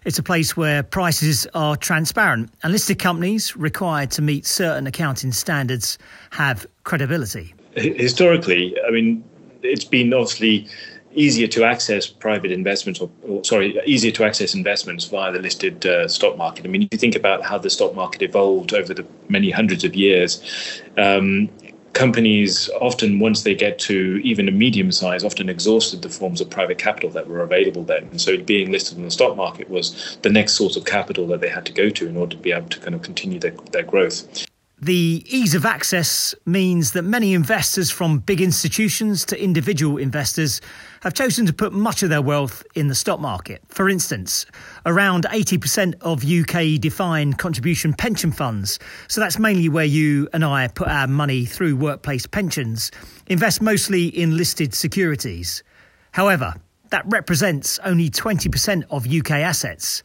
It's 0.04 0.18
a 0.18 0.24
place 0.24 0.56
where 0.56 0.82
prices 0.82 1.46
are 1.54 1.76
transparent 1.76 2.50
and 2.64 2.72
listed 2.72 2.98
companies 2.98 3.56
required 3.56 4.10
to 4.12 4.22
meet 4.22 4.44
certain 4.44 4.88
accounting 4.88 5.30
standards 5.30 5.98
have 6.30 6.66
credibility. 6.82 7.54
Historically, 7.76 8.74
I 8.84 8.90
mean, 8.90 9.22
it's 9.62 9.84
been 9.84 10.12
obviously 10.12 10.66
easier 11.14 11.46
to 11.46 11.64
access 11.64 12.06
private 12.06 12.50
investments 12.50 13.00
or, 13.00 13.10
or, 13.22 13.44
sorry 13.44 13.78
easier 13.86 14.12
to 14.12 14.24
access 14.24 14.54
investments 14.54 15.04
via 15.04 15.32
the 15.32 15.38
listed 15.38 15.84
uh, 15.86 16.08
stock 16.08 16.36
market 16.36 16.64
i 16.64 16.68
mean 16.68 16.82
if 16.82 16.88
you 16.92 16.98
think 16.98 17.16
about 17.16 17.42
how 17.42 17.58
the 17.58 17.70
stock 17.70 17.94
market 17.94 18.22
evolved 18.22 18.72
over 18.72 18.94
the 18.94 19.06
many 19.28 19.50
hundreds 19.50 19.84
of 19.84 19.94
years 19.94 20.82
um, 20.98 21.48
companies 21.92 22.70
often, 22.80 23.18
once 23.18 23.42
they 23.42 23.54
get 23.54 23.78
to 23.78 24.20
even 24.24 24.48
a 24.48 24.50
medium 24.50 24.90
size, 24.92 25.24
often 25.24 25.48
exhausted 25.48 26.02
the 26.02 26.08
forms 26.08 26.40
of 26.40 26.48
private 26.48 26.78
capital 26.78 27.10
that 27.10 27.26
were 27.26 27.42
available 27.42 27.84
then. 27.84 28.04
And 28.04 28.20
so 28.20 28.38
being 28.38 28.72
listed 28.72 28.98
on 28.98 29.04
the 29.04 29.10
stock 29.10 29.36
market 29.36 29.68
was 29.68 30.18
the 30.22 30.30
next 30.30 30.54
source 30.54 30.76
of 30.76 30.84
capital 30.84 31.26
that 31.28 31.40
they 31.40 31.48
had 31.48 31.66
to 31.66 31.72
go 31.72 31.90
to 31.90 32.08
in 32.08 32.16
order 32.16 32.36
to 32.36 32.42
be 32.42 32.52
able 32.52 32.68
to 32.68 32.80
kind 32.80 32.94
of 32.94 33.02
continue 33.02 33.38
their, 33.38 33.54
their 33.72 33.82
growth. 33.82 34.46
The 34.84 35.22
ease 35.28 35.54
of 35.54 35.64
access 35.64 36.34
means 36.44 36.90
that 36.90 37.02
many 37.02 37.34
investors, 37.34 37.88
from 37.88 38.18
big 38.18 38.40
institutions 38.40 39.24
to 39.26 39.40
individual 39.40 39.96
investors, 39.96 40.60
have 41.02 41.14
chosen 41.14 41.46
to 41.46 41.52
put 41.52 41.72
much 41.72 42.02
of 42.02 42.10
their 42.10 42.20
wealth 42.20 42.64
in 42.74 42.88
the 42.88 42.96
stock 42.96 43.20
market. 43.20 43.62
For 43.68 43.88
instance, 43.88 44.44
around 44.84 45.24
80% 45.26 45.94
of 46.00 46.24
UK 46.24 46.80
defined 46.80 47.38
contribution 47.38 47.94
pension 47.94 48.32
funds, 48.32 48.80
so 49.06 49.20
that's 49.20 49.38
mainly 49.38 49.68
where 49.68 49.84
you 49.84 50.28
and 50.32 50.44
I 50.44 50.66
put 50.66 50.88
our 50.88 51.06
money 51.06 51.44
through 51.44 51.76
workplace 51.76 52.26
pensions, 52.26 52.90
invest 53.28 53.62
mostly 53.62 54.06
in 54.06 54.36
listed 54.36 54.74
securities. 54.74 55.62
However, 56.10 56.54
that 56.92 57.04
represents 57.06 57.78
only 57.84 58.08
20% 58.08 58.84
of 58.90 59.06
UK 59.06 59.32
assets. 59.32 60.02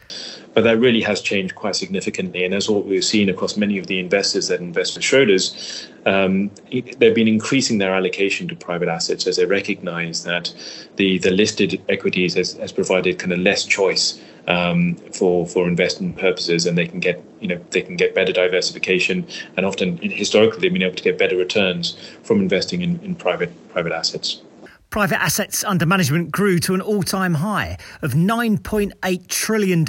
But 0.53 0.63
that 0.63 0.79
really 0.79 1.01
has 1.01 1.21
changed 1.21 1.53
quite 1.53 1.75
significantly. 1.75 2.43
And 2.45 2.53
as 2.53 2.69
what 2.69 2.85
we've 2.85 3.05
seen 3.05 3.29
across 3.29 3.57
many 3.57 3.77
of 3.77 3.87
the 3.87 3.99
investors 3.99 4.47
that 4.47 4.61
invest 4.61 4.95
with 4.95 5.03
Schroders, 5.03 5.87
um, 6.05 6.49
they've 6.71 7.13
been 7.13 7.27
increasing 7.27 7.77
their 7.77 7.93
allocation 7.93 8.47
to 8.47 8.55
private 8.55 8.87
assets 8.87 9.27
as 9.27 9.35
they 9.35 9.45
recognize 9.45 10.23
that 10.23 10.53
the, 10.95 11.17
the 11.19 11.31
listed 11.31 11.79
equities 11.89 12.33
has, 12.35 12.53
has 12.53 12.71
provided 12.71 13.19
kind 13.19 13.33
of 13.33 13.39
less 13.39 13.65
choice 13.65 14.19
um, 14.47 14.95
for 15.11 15.45
for 15.45 15.67
investment 15.67 16.17
purposes, 16.17 16.65
and 16.65 16.77
they 16.77 16.87
can 16.87 17.01
get 17.01 17.21
you 17.41 17.49
know 17.49 17.59
they 17.71 17.81
can 17.81 17.97
get 17.97 18.15
better 18.15 18.31
diversification, 18.31 19.27
and 19.57 19.65
often 19.65 19.97
historically 19.97 20.61
they've 20.61 20.71
been 20.71 20.83
able 20.83 20.95
to 20.95 21.03
get 21.03 21.17
better 21.17 21.35
returns 21.35 21.97
from 22.23 22.39
investing 22.39 22.81
in, 22.81 22.97
in 23.03 23.13
private 23.13 23.51
private 23.73 23.91
assets. 23.91 24.41
Private 24.89 25.21
assets 25.21 25.65
under 25.65 25.85
management 25.85 26.31
grew 26.31 26.59
to 26.59 26.73
an 26.73 26.79
all 26.79 27.03
time 27.03 27.35
high 27.35 27.77
of 28.01 28.13
$9.8 28.13 29.27
trillion 29.27 29.85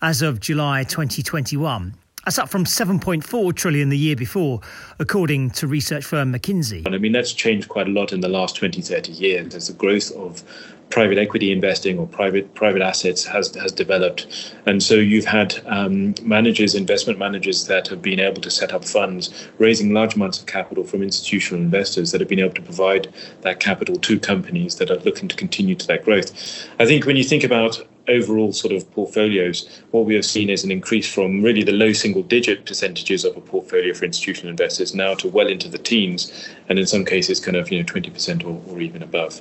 as 0.00 0.22
of 0.22 0.38
July 0.38 0.84
2021, 0.84 1.94
That's 2.24 2.38
up 2.38 2.48
from 2.48 2.64
7.4 2.64 3.54
trillion 3.54 3.90
the 3.90 3.98
year 3.98 4.16
before, 4.16 4.60
according 4.98 5.50
to 5.50 5.66
research 5.66 6.04
firm 6.04 6.32
McKinsey. 6.32 6.86
And 6.86 6.94
I 6.94 6.98
mean, 6.98 7.12
that's 7.12 7.32
changed 7.32 7.68
quite 7.68 7.86
a 7.86 7.90
lot 7.90 8.12
in 8.12 8.20
the 8.20 8.28
last 8.28 8.56
20, 8.56 8.80
30 8.80 9.12
years 9.12 9.54
as 9.54 9.68
the 9.68 9.74
growth 9.74 10.10
of 10.12 10.42
private 10.90 11.18
equity 11.18 11.50
investing 11.50 11.98
or 11.98 12.06
private 12.06 12.54
private 12.54 12.80
assets 12.80 13.24
has 13.24 13.54
has 13.56 13.72
developed, 13.72 14.54
and 14.66 14.82
so 14.82 14.94
you've 14.94 15.24
had 15.24 15.60
um, 15.66 16.14
managers, 16.22 16.74
investment 16.74 17.18
managers 17.18 17.66
that 17.66 17.88
have 17.88 18.00
been 18.00 18.20
able 18.20 18.40
to 18.40 18.50
set 18.50 18.72
up 18.72 18.84
funds, 18.84 19.48
raising 19.58 19.92
large 19.92 20.14
amounts 20.14 20.38
of 20.38 20.46
capital 20.46 20.84
from 20.84 21.02
institutional 21.02 21.60
investors 21.60 22.12
that 22.12 22.20
have 22.20 22.28
been 22.28 22.38
able 22.38 22.54
to 22.54 22.62
provide 22.62 23.12
that 23.40 23.60
capital 23.60 23.96
to 23.96 24.20
companies 24.20 24.76
that 24.76 24.90
are 24.90 24.98
looking 25.00 25.28
to 25.28 25.36
continue 25.36 25.74
to 25.74 25.86
that 25.86 26.04
growth. 26.04 26.30
I 26.78 26.86
think 26.86 27.06
when 27.06 27.16
you 27.16 27.24
think 27.24 27.44
about 27.44 27.84
overall 28.08 28.52
sort 28.52 28.72
of 28.74 28.90
portfolios, 28.92 29.82
what 29.90 30.04
we 30.04 30.14
have 30.14 30.24
seen 30.24 30.50
is 30.50 30.64
an 30.64 30.70
increase 30.70 31.12
from 31.12 31.42
really 31.42 31.62
the 31.62 31.72
low 31.72 31.92
single 31.92 32.22
digit 32.22 32.66
percentages 32.66 33.24
of 33.24 33.36
a 33.36 33.40
portfolio 33.40 33.94
for 33.94 34.04
institutional 34.04 34.50
investors 34.50 34.94
now 34.94 35.14
to 35.14 35.28
well 35.28 35.48
into 35.48 35.68
the 35.68 35.78
teens, 35.78 36.48
and 36.68 36.78
in 36.78 36.86
some 36.86 37.04
cases, 37.04 37.40
kind 37.40 37.56
of 37.56 37.70
you 37.70 37.78
know 37.78 37.84
20% 37.84 38.44
or, 38.44 38.72
or 38.72 38.80
even 38.80 39.02
above. 39.02 39.40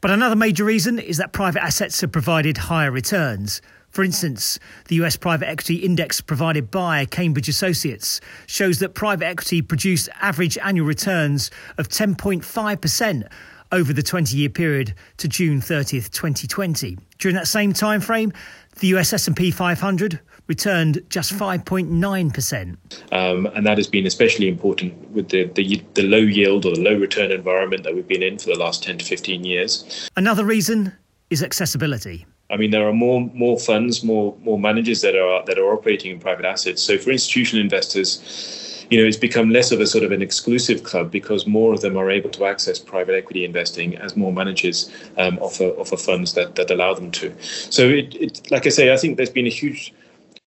But 0.00 0.10
another 0.10 0.36
major 0.36 0.64
reason 0.64 0.98
is 0.98 1.16
that 1.18 1.32
private 1.32 1.62
assets 1.62 2.00
have 2.00 2.10
provided 2.10 2.56
higher 2.56 2.90
returns. 2.90 3.62
For 3.92 4.02
instance, 4.02 4.58
the 4.88 4.96
US 4.96 5.16
private 5.16 5.48
equity 5.48 5.76
index 5.76 6.20
provided 6.22 6.70
by 6.70 7.04
Cambridge 7.04 7.48
Associates 7.48 8.20
shows 8.46 8.78
that 8.78 8.94
private 8.94 9.26
equity 9.26 9.60
produced 9.60 10.08
average 10.20 10.56
annual 10.58 10.86
returns 10.86 11.50
of 11.76 11.88
10.5% 11.88 13.28
over 13.72 13.92
the 13.92 14.02
20 14.02 14.36
year 14.36 14.48
period 14.48 14.94
to 15.16 15.26
June 15.26 15.60
30th, 15.60 16.10
2020. 16.10 16.98
During 17.18 17.34
that 17.34 17.48
same 17.48 17.72
time 17.72 18.00
frame, 18.00 18.32
the 18.80 18.88
US 18.88 19.12
S&P 19.12 19.50
500 19.50 20.20
returned 20.46 21.02
just 21.08 21.32
5.9%. 21.32 22.76
Um, 23.12 23.46
and 23.46 23.66
that 23.66 23.78
has 23.78 23.86
been 23.86 24.06
especially 24.06 24.48
important 24.48 25.10
with 25.10 25.30
the, 25.30 25.44
the, 25.54 25.82
the 25.94 26.02
low 26.02 26.18
yield 26.18 26.66
or 26.66 26.74
the 26.74 26.80
low 26.80 26.96
return 26.96 27.30
environment 27.30 27.84
that 27.84 27.94
we've 27.94 28.08
been 28.08 28.22
in 28.22 28.38
for 28.38 28.46
the 28.46 28.58
last 28.58 28.82
10 28.82 28.98
to 28.98 29.04
15 29.04 29.44
years. 29.44 30.10
Another 30.16 30.44
reason 30.44 30.92
is 31.30 31.42
accessibility. 31.42 32.26
I 32.50 32.58
mean, 32.58 32.70
there 32.70 32.86
are 32.86 32.92
more 32.92 33.30
more 33.32 33.58
funds, 33.58 34.04
more 34.04 34.36
more 34.42 34.58
managers 34.58 35.00
that 35.00 35.16
are 35.16 35.42
that 35.46 35.58
are 35.58 35.72
operating 35.72 36.10
in 36.10 36.20
private 36.20 36.44
assets. 36.44 36.82
So 36.82 36.98
for 36.98 37.10
institutional 37.10 37.64
investors, 37.64 38.71
you 38.92 39.00
know, 39.00 39.08
it's 39.08 39.16
become 39.16 39.48
less 39.48 39.72
of 39.72 39.80
a 39.80 39.86
sort 39.86 40.04
of 40.04 40.12
an 40.12 40.20
exclusive 40.20 40.82
club 40.82 41.10
because 41.10 41.46
more 41.46 41.72
of 41.72 41.80
them 41.80 41.96
are 41.96 42.10
able 42.10 42.28
to 42.28 42.44
access 42.44 42.78
private 42.78 43.14
equity 43.14 43.42
investing 43.42 43.96
as 43.96 44.16
more 44.16 44.30
managers 44.34 44.92
um, 45.16 45.38
offer 45.38 45.68
offer 45.78 45.96
funds 45.96 46.34
that, 46.34 46.56
that 46.56 46.70
allow 46.70 46.92
them 46.92 47.10
to. 47.12 47.34
So 47.40 47.88
it, 47.88 48.14
it, 48.16 48.50
like 48.50 48.66
I 48.66 48.68
say, 48.68 48.92
I 48.92 48.98
think 48.98 49.16
there's 49.16 49.30
been 49.30 49.46
a 49.46 49.56
huge. 49.62 49.94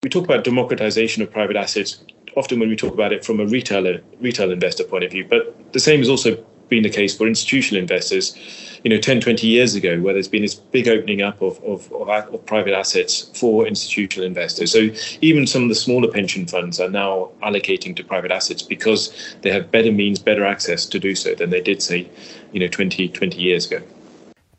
We 0.03 0.09
talk 0.09 0.25
about 0.25 0.45
democratization 0.45 1.23
of 1.23 1.31
private 1.31 1.57
assets 1.57 2.03
often 2.35 2.59
when 2.59 2.71
we 2.71 2.77
talk 2.77 2.95
about 2.95 3.13
it 3.13 3.23
from 3.23 3.39
a 3.39 3.45
retailer 3.45 4.01
retail 4.23 4.51
investor 4.51 4.85
point 4.85 5.05
of 5.05 5.11
view, 5.11 5.27
but 5.29 5.55
the 5.75 5.81
same 5.81 6.01
is 6.01 6.09
also 6.09 6.43
been 6.69 6.83
the 6.83 6.91
case 6.91 7.17
for 7.17 7.27
institutional 7.27 7.81
investors 7.81 8.37
you 8.85 8.91
know 8.91 8.99
10 8.99 9.21
20 9.21 9.47
years 9.47 9.75
ago 9.75 10.01
where 10.01 10.13
there's 10.13 10.29
been 10.29 10.43
this 10.43 10.55
big 10.55 10.89
opening 10.89 11.23
up 11.23 11.41
of, 11.41 11.63
of, 11.65 11.91
of, 11.93 12.09
of, 12.09 12.47
private 12.47 12.75
assets 12.75 13.31
for 13.39 13.67
institutional 13.67 14.27
investors 14.27 14.73
so 14.73 14.89
even 15.21 15.47
some 15.47 15.63
of 15.63 15.69
the 15.69 15.75
smaller 15.75 16.11
pension 16.11 16.47
funds 16.47 16.81
are 16.81 16.91
now 16.91 17.31
allocating 17.43 17.95
to 17.95 18.05
private 18.05 18.31
assets 18.31 18.63
because 18.63 19.37
they 19.43 19.51
have 19.51 19.71
better 19.71 19.93
means 19.93 20.19
better 20.19 20.45
access 20.45 20.87
to 20.87 20.99
do 20.99 21.15
so 21.15 21.35
than 21.35 21.51
they 21.51 21.61
did 21.61 21.83
say 21.83 22.09
you 22.53 22.61
know 22.61 22.69
20 22.69 23.09
20 23.09 23.39
years 23.39 23.71
ago 23.71 23.83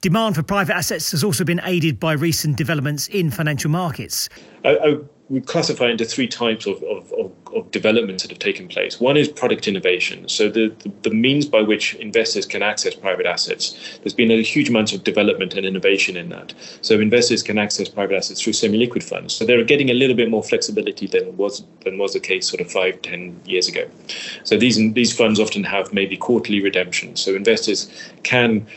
Demand 0.01 0.35
for 0.35 0.43
private 0.43 0.75
assets 0.75 1.11
has 1.11 1.23
also 1.23 1.45
been 1.45 1.61
aided 1.63 1.97
by 1.97 2.11
recent 2.11 2.57
developments 2.57 3.07
in 3.07 3.31
financial 3.31 3.71
markets. 3.71 4.27
I, 4.65 4.75
I 4.75 4.97
we 5.33 5.41
classify 5.41 5.89
into 5.89 6.05
three 6.05 6.27
types 6.27 6.67
of, 6.67 6.81
of, 6.83 7.11
of, 7.13 7.31
of, 7.55 7.71
developments 7.71 8.21
that 8.21 8.29
have 8.29 8.37
taken 8.37 8.67
place. 8.67 8.99
One 8.99 9.17
is 9.17 9.27
product 9.27 9.67
innovation. 9.67 10.29
So 10.29 10.47
the, 10.47 10.67
the, 10.79 10.91
the, 11.01 11.09
means 11.09 11.47
by 11.47 11.61
which 11.63 11.95
investors 11.95 12.45
can 12.45 12.61
access 12.61 12.93
private 12.93 13.25
assets. 13.25 13.97
There's 14.03 14.13
been 14.13 14.29
a 14.29 14.43
huge 14.43 14.69
amount 14.69 14.93
of 14.93 15.03
development 15.03 15.55
and 15.55 15.65
innovation 15.65 16.15
in 16.15 16.29
that. 16.29 16.53
So 16.81 16.99
investors 16.99 17.41
can 17.41 17.57
access 17.57 17.89
private 17.89 18.15
assets 18.15 18.43
through 18.43 18.53
semi-liquid 18.53 19.03
funds. 19.03 19.33
So 19.33 19.43
they're 19.43 19.63
getting 19.63 19.89
a 19.89 19.95
little 19.95 20.15
bit 20.15 20.29
more 20.29 20.43
flexibility 20.43 21.07
than 21.07 21.35
was 21.35 21.63
than 21.83 21.97
was 21.97 22.13
the 22.13 22.19
case 22.19 22.47
sort 22.47 22.61
of 22.61 22.71
five, 22.71 23.01
ten 23.01 23.41
years 23.45 23.67
ago. 23.67 23.89
So 24.43 24.55
these 24.55 24.77
these 24.93 25.15
funds 25.15 25.39
often 25.39 25.63
have 25.63 25.91
maybe 25.93 26.15
quarterly 26.15 26.61
redemptions. 26.61 27.21
So 27.21 27.33
investors 27.33 27.89
can 28.21 28.67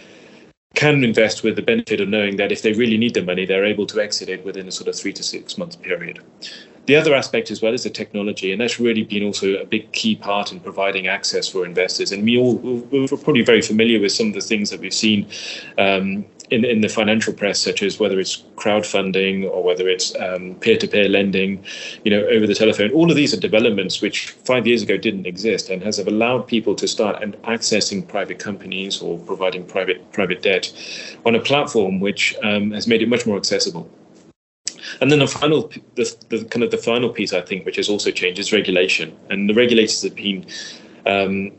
can 0.77 1.03
invest 1.03 1.43
with 1.43 1.57
the 1.57 1.63
benefit 1.63 2.01
of 2.01 2.09
knowing 2.09 2.37
that 2.37 2.53
if 2.53 2.63
they 2.63 2.73
really 2.75 2.99
need 2.99 3.15
the 3.15 3.23
money, 3.23 3.47
they're 3.47 3.65
able 3.65 3.87
to 3.87 3.99
exit 3.99 4.29
it 4.29 4.45
within 4.45 4.69
a 4.69 4.71
sort 4.71 4.89
of 4.89 4.95
three 4.95 5.13
to 5.13 5.23
six 5.23 5.59
month 5.59 5.81
period. 5.83 6.21
The 6.85 6.95
other 6.95 7.17
aspect 7.17 7.51
as 7.51 7.61
well 7.61 7.75
is 7.75 7.83
the 7.83 7.91
technology, 7.91 8.53
and 8.53 8.61
that's 8.61 8.79
really 8.79 9.03
been 9.03 9.25
also 9.25 9.57
a 9.57 9.65
big 9.65 9.91
key 9.91 10.15
part 10.15 10.53
in 10.53 10.61
providing 10.61 11.09
access 11.09 11.49
for 11.49 11.65
investors. 11.65 12.13
And 12.13 12.23
we 12.23 12.39
all 12.39 12.55
we're 12.57 13.09
probably 13.09 13.43
very 13.43 13.63
familiar 13.63 13.99
with 13.99 14.13
some 14.13 14.29
of 14.29 14.35
the 14.35 14.41
things 14.41 14.71
that 14.71 14.81
we've 14.81 14.95
seen 14.95 15.27
um, 15.79 16.25
in, 16.51 16.65
in 16.65 16.81
the 16.81 16.89
financial 16.89 17.33
press, 17.33 17.61
such 17.61 17.83
as 17.83 17.99
whether 17.99 18.19
it's 18.19 18.45
crowdfunding 18.57 19.49
or 19.51 19.63
whether 19.63 19.89
it's 19.89 20.15
um, 20.17 20.55
peer-to-peer 20.57 21.09
lending, 21.09 21.65
you 22.05 22.11
know, 22.11 22.25
over 22.27 22.47
the 22.47 22.55
telephone. 22.55 22.91
All 22.93 23.11
of 23.11 23.17
these 23.17 23.35
are 23.35 23.41
developments 23.41 24.01
which 24.01 24.31
five 24.31 24.67
years 24.67 24.83
ago 24.83 24.97
didn't 24.97 25.27
exist 25.27 25.71
and 25.71 25.83
has 25.83 25.97
have 25.97 26.09
allowed 26.09 26.47
people 26.47 26.75
to 26.77 26.87
start 26.87 27.23
and 27.23 27.35
accessing 27.43 28.07
private 28.07 28.39
companies 28.39 29.03
or 29.03 29.19
providing 29.19 29.65
private 29.65 30.13
private 30.13 30.43
debt 30.43 30.73
on 31.25 31.35
a 31.35 31.41
platform 31.41 32.01
which 32.01 32.35
um, 32.43 32.71
has 32.71 32.87
made 32.87 33.03
it 33.03 33.09
much 33.09 33.27
more 33.27 33.37
accessible. 33.37 33.89
And 35.01 35.11
then 35.11 35.19
the 35.19 35.27
final, 35.27 35.71
the, 35.95 36.17
the 36.29 36.45
kind 36.45 36.63
of 36.63 36.71
the 36.71 36.79
final 36.79 37.11
piece 37.11 37.33
I 37.33 37.41
think, 37.41 37.67
which 37.67 37.77
has 37.77 37.89
also 37.89 38.11
changed, 38.11 38.39
is 38.39 38.53
regulation. 38.53 39.17
And 39.31 39.49
the 39.49 39.55
regulators 39.55 40.03
have 40.03 40.15
been 40.15 40.47
um, 41.07 41.53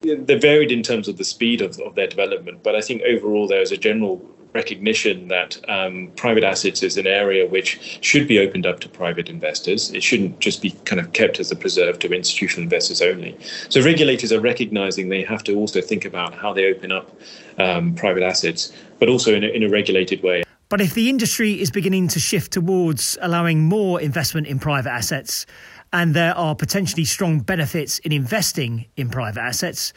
they're 0.00 0.38
varied 0.38 0.72
in 0.72 0.82
terms 0.82 1.08
of 1.08 1.16
the 1.16 1.24
speed 1.24 1.60
of, 1.60 1.78
of 1.80 1.94
their 1.94 2.06
development, 2.06 2.62
but 2.62 2.74
I 2.74 2.80
think 2.80 3.02
overall 3.02 3.48
there 3.48 3.62
is 3.62 3.72
a 3.72 3.76
general 3.76 4.20
recognition 4.52 5.28
that 5.28 5.58
um, 5.68 6.10
private 6.16 6.42
assets 6.42 6.82
is 6.82 6.96
an 6.96 7.06
area 7.06 7.46
which 7.46 7.98
should 8.00 8.26
be 8.26 8.38
opened 8.38 8.64
up 8.64 8.80
to 8.80 8.88
private 8.88 9.28
investors. 9.28 9.90
It 9.92 10.02
shouldn't 10.02 10.38
just 10.38 10.62
be 10.62 10.70
kind 10.84 10.98
of 10.98 11.12
kept 11.12 11.38
as 11.40 11.50
a 11.50 11.56
preserve 11.56 11.98
to 12.00 12.12
institutional 12.12 12.62
investors 12.62 13.02
only. 13.02 13.36
So 13.68 13.82
regulators 13.82 14.32
are 14.32 14.40
recognizing 14.40 15.08
they 15.08 15.24
have 15.24 15.44
to 15.44 15.54
also 15.54 15.82
think 15.82 16.06
about 16.06 16.32
how 16.34 16.54
they 16.54 16.72
open 16.72 16.90
up 16.90 17.14
um, 17.58 17.94
private 17.94 18.22
assets, 18.22 18.72
but 18.98 19.08
also 19.10 19.34
in 19.34 19.44
a, 19.44 19.48
in 19.48 19.62
a 19.62 19.68
regulated 19.68 20.22
way. 20.22 20.42
But 20.68 20.80
if 20.80 20.94
the 20.94 21.08
industry 21.08 21.60
is 21.60 21.70
beginning 21.70 22.08
to 22.08 22.18
shift 22.18 22.52
towards 22.52 23.16
allowing 23.20 23.62
more 23.62 24.00
investment 24.00 24.48
in 24.48 24.58
private 24.58 24.90
assets, 24.90 25.46
and 25.92 26.14
there 26.14 26.36
are 26.36 26.54
potentially 26.54 27.04
strong 27.04 27.40
benefits 27.40 27.98
in 28.00 28.12
investing 28.12 28.86
in 28.96 29.08
private 29.08 29.40
assets, 29.40 29.92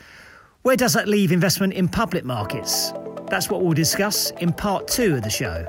where 0.61 0.75
does 0.75 0.93
that 0.93 1.07
leave 1.07 1.31
investment 1.31 1.73
in 1.73 1.87
public 1.87 2.25
markets? 2.25 2.91
That's 3.29 3.49
what 3.49 3.63
we'll 3.63 3.73
discuss 3.73 4.31
in 4.31 4.53
part 4.53 4.87
two 4.87 5.15
of 5.15 5.23
the 5.23 5.29
show. 5.29 5.65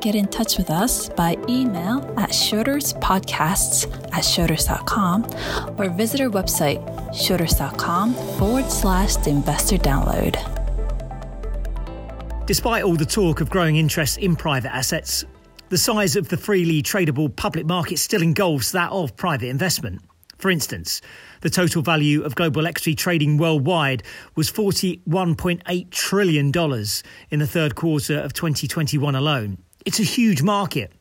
Get 0.00 0.14
in 0.14 0.28
touch 0.28 0.56
with 0.56 0.70
us 0.70 1.08
by 1.08 1.36
email 1.48 1.98
at 2.16 2.30
schroderspodcasts 2.30 3.92
at 4.12 4.22
schroders.com 4.22 5.24
or 5.78 5.88
visit 5.90 6.20
our 6.20 6.28
website, 6.28 6.84
schroders.com 7.10 8.14
forward 8.38 8.70
slash 8.70 9.16
the 9.16 9.30
investor 9.30 9.76
download. 9.76 10.36
Despite 12.46 12.84
all 12.84 12.94
the 12.94 13.06
talk 13.06 13.40
of 13.40 13.50
growing 13.50 13.76
interest 13.76 14.18
in 14.18 14.36
private 14.36 14.72
assets, 14.72 15.24
the 15.68 15.78
size 15.78 16.14
of 16.14 16.28
the 16.28 16.36
freely 16.36 16.82
tradable 16.82 17.34
public 17.34 17.66
market 17.66 17.98
still 17.98 18.22
engulfs 18.22 18.72
that 18.72 18.90
of 18.92 19.16
private 19.16 19.48
investment. 19.48 20.00
For 20.38 20.50
instance, 20.50 21.00
the 21.40 21.50
total 21.50 21.82
value 21.82 22.22
of 22.22 22.34
global 22.34 22.66
equity 22.66 22.94
trading 22.94 23.38
worldwide 23.38 24.02
was 24.34 24.50
$41.8 24.50 25.90
trillion 25.90 26.52
in 27.30 27.38
the 27.38 27.46
third 27.46 27.74
quarter 27.74 28.18
of 28.18 28.32
2021 28.32 29.14
alone. 29.14 29.58
It's 29.84 29.98
a 29.98 30.04
huge 30.04 30.42
market, 30.42 30.92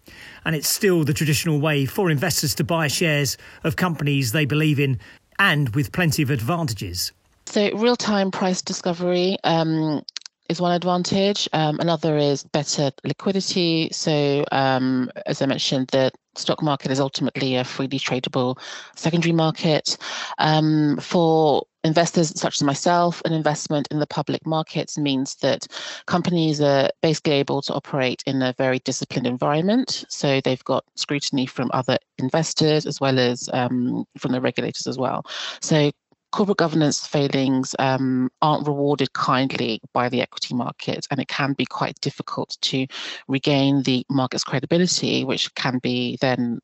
and 0.45 0.55
it's 0.55 0.67
still 0.67 1.03
the 1.03 1.13
traditional 1.13 1.59
way 1.59 1.85
for 1.85 2.09
investors 2.09 2.55
to 2.55 2.63
buy 2.63 2.87
shares 2.87 3.37
of 3.63 3.75
companies 3.75 4.31
they 4.31 4.45
believe 4.45 4.79
in 4.79 4.99
and 5.37 5.69
with 5.75 5.91
plenty 5.91 6.23
of 6.23 6.29
advantages. 6.29 7.11
So, 7.47 7.71
real 7.75 7.95
time 7.95 8.31
price 8.31 8.61
discovery 8.61 9.37
um, 9.43 10.03
is 10.49 10.61
one 10.61 10.73
advantage. 10.73 11.49
Um, 11.53 11.79
another 11.79 12.17
is 12.17 12.43
better 12.43 12.91
liquidity. 13.03 13.89
So, 13.91 14.45
um, 14.51 15.09
as 15.25 15.41
I 15.41 15.45
mentioned, 15.45 15.87
the 15.87 16.11
stock 16.35 16.61
market 16.61 16.91
is 16.91 16.99
ultimately 16.99 17.55
a 17.55 17.63
freely 17.63 17.99
tradable 17.99 18.59
secondary 18.95 19.31
market. 19.31 19.97
Um, 20.37 20.97
for 20.97 21.63
investors 21.83 22.37
such 22.39 22.57
as 22.57 22.63
myself, 22.63 23.21
an 23.25 23.33
investment 23.33 23.87
in 23.91 23.99
the 23.99 24.07
public 24.07 24.45
markets 24.45 24.97
means 24.97 25.35
that 25.35 25.67
companies 26.07 26.59
are 26.61 26.89
basically 27.01 27.33
able 27.33 27.61
to 27.61 27.73
operate 27.73 28.23
in 28.25 28.41
a 28.41 28.53
very 28.57 28.79
disciplined 28.79 29.27
environment. 29.27 30.05
So 30.09 30.41
they've 30.41 30.63
got 30.63 30.83
scrutiny 30.95 31.45
from 31.45 31.69
other 31.73 31.97
investors 32.17 32.85
as 32.85 32.99
well 32.99 33.19
as 33.19 33.49
um, 33.53 34.05
from 34.17 34.31
the 34.31 34.41
regulators 34.41 34.87
as 34.87 34.97
well. 34.97 35.25
So 35.61 35.91
corporate 36.35 36.57
governance 36.57 37.07
failings 37.07 37.73
um, 37.79 38.29
aren't 38.41 38.67
rewarded 38.67 39.13
kindly 39.13 39.79
by 39.93 40.09
the 40.09 40.21
equity 40.21 40.53
market, 40.53 41.07
and 41.09 41.21
it 41.21 41.29
can 41.29 41.53
be 41.53 41.65
quite 41.65 41.97
difficult 42.01 42.57
to 42.61 42.85
regain 43.29 43.83
the 43.83 44.05
market's 44.09 44.43
credibility, 44.43 45.23
which 45.23 45.53
can 45.55 45.79
be 45.79 46.17
then 46.19 46.59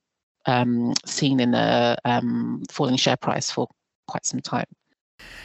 um, 0.45 0.93
seen 1.05 1.39
in 1.39 1.53
a 1.53 1.97
um, 2.03 2.61
falling 2.69 2.97
share 2.97 3.15
price 3.15 3.49
for 3.49 3.69
quite 4.09 4.25
some 4.25 4.41
time. 4.41 4.65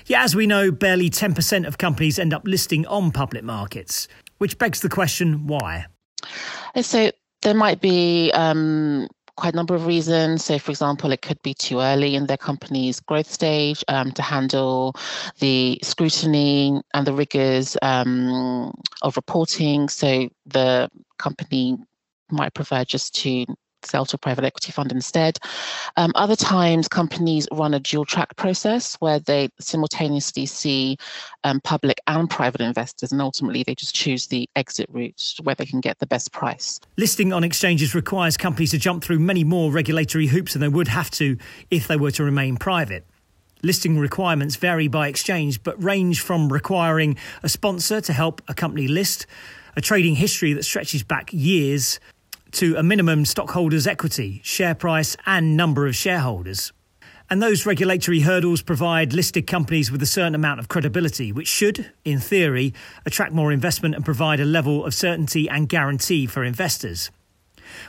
Yeah, 0.06 0.24
as 0.24 0.34
we 0.34 0.44
know, 0.48 0.72
barely 0.72 1.08
10% 1.08 1.64
of 1.64 1.78
companies 1.78 2.18
end 2.18 2.34
up 2.34 2.42
listing 2.44 2.84
on 2.88 3.12
public 3.12 3.44
markets, 3.44 4.08
which 4.38 4.58
begs 4.58 4.80
the 4.80 4.88
question 4.88 5.46
why? 5.46 5.86
So 6.80 7.12
there 7.42 7.54
might 7.54 7.80
be 7.80 8.32
um, 8.34 9.06
quite 9.36 9.52
a 9.52 9.56
number 9.56 9.74
of 9.74 9.86
reasons. 9.86 10.44
So, 10.44 10.58
for 10.58 10.70
example, 10.70 11.12
it 11.12 11.22
could 11.22 11.40
be 11.42 11.54
too 11.54 11.80
early 11.80 12.14
in 12.14 12.26
their 12.26 12.36
company's 12.36 13.00
growth 13.00 13.30
stage 13.30 13.84
um, 13.88 14.12
to 14.12 14.22
handle 14.22 14.94
the 15.38 15.78
scrutiny 15.82 16.80
and 16.94 17.06
the 17.06 17.12
rigors 17.12 17.76
um, 17.82 18.72
of 19.02 19.16
reporting. 19.16 19.88
So, 19.88 20.28
the 20.46 20.90
company 21.18 21.78
might 22.30 22.54
prefer 22.54 22.84
just 22.84 23.14
to 23.22 23.46
sell 23.86 24.04
to 24.06 24.16
a 24.16 24.18
private 24.18 24.44
equity 24.44 24.72
fund 24.72 24.92
instead. 24.92 25.38
Um, 25.96 26.12
other 26.14 26.36
times, 26.36 26.88
companies 26.88 27.46
run 27.52 27.74
a 27.74 27.80
dual 27.80 28.04
track 28.04 28.36
process 28.36 28.96
where 28.96 29.18
they 29.18 29.48
simultaneously 29.60 30.46
see 30.46 30.96
um, 31.44 31.60
public 31.60 32.00
and 32.06 32.28
private 32.28 32.60
investors, 32.60 33.12
and 33.12 33.20
ultimately 33.20 33.62
they 33.62 33.74
just 33.74 33.94
choose 33.94 34.26
the 34.26 34.48
exit 34.56 34.88
route 34.90 35.34
where 35.42 35.54
they 35.54 35.66
can 35.66 35.80
get 35.80 35.98
the 35.98 36.06
best 36.06 36.32
price. 36.32 36.80
Listing 36.96 37.32
on 37.32 37.44
exchanges 37.44 37.94
requires 37.94 38.36
companies 38.36 38.70
to 38.72 38.78
jump 38.78 39.04
through 39.04 39.18
many 39.18 39.44
more 39.44 39.70
regulatory 39.70 40.26
hoops 40.26 40.52
than 40.52 40.60
they 40.60 40.68
would 40.68 40.88
have 40.88 41.10
to 41.12 41.36
if 41.70 41.86
they 41.86 41.96
were 41.96 42.10
to 42.10 42.24
remain 42.24 42.56
private. 42.56 43.06
Listing 43.62 43.98
requirements 43.98 44.56
vary 44.56 44.86
by 44.86 45.08
exchange, 45.08 45.62
but 45.62 45.82
range 45.82 46.20
from 46.20 46.52
requiring 46.52 47.16
a 47.42 47.48
sponsor 47.48 48.00
to 48.00 48.12
help 48.12 48.42
a 48.48 48.54
company 48.54 48.86
list, 48.86 49.26
a 49.76 49.80
trading 49.80 50.14
history 50.14 50.52
that 50.52 50.64
stretches 50.64 51.02
back 51.02 51.32
years, 51.32 51.98
to 52.56 52.74
a 52.76 52.82
minimum 52.82 53.24
stockholders' 53.26 53.86
equity, 53.86 54.40
share 54.42 54.74
price, 54.74 55.16
and 55.26 55.56
number 55.56 55.86
of 55.86 55.94
shareholders. 55.94 56.72
And 57.28 57.42
those 57.42 57.66
regulatory 57.66 58.20
hurdles 58.20 58.62
provide 58.62 59.12
listed 59.12 59.46
companies 59.46 59.92
with 59.92 60.00
a 60.00 60.06
certain 60.06 60.34
amount 60.34 60.60
of 60.60 60.68
credibility, 60.68 61.32
which 61.32 61.48
should, 61.48 61.92
in 62.04 62.18
theory, 62.18 62.72
attract 63.04 63.32
more 63.32 63.52
investment 63.52 63.94
and 63.94 64.04
provide 64.04 64.40
a 64.40 64.44
level 64.44 64.86
of 64.86 64.94
certainty 64.94 65.50
and 65.50 65.68
guarantee 65.68 66.26
for 66.26 66.44
investors. 66.44 67.10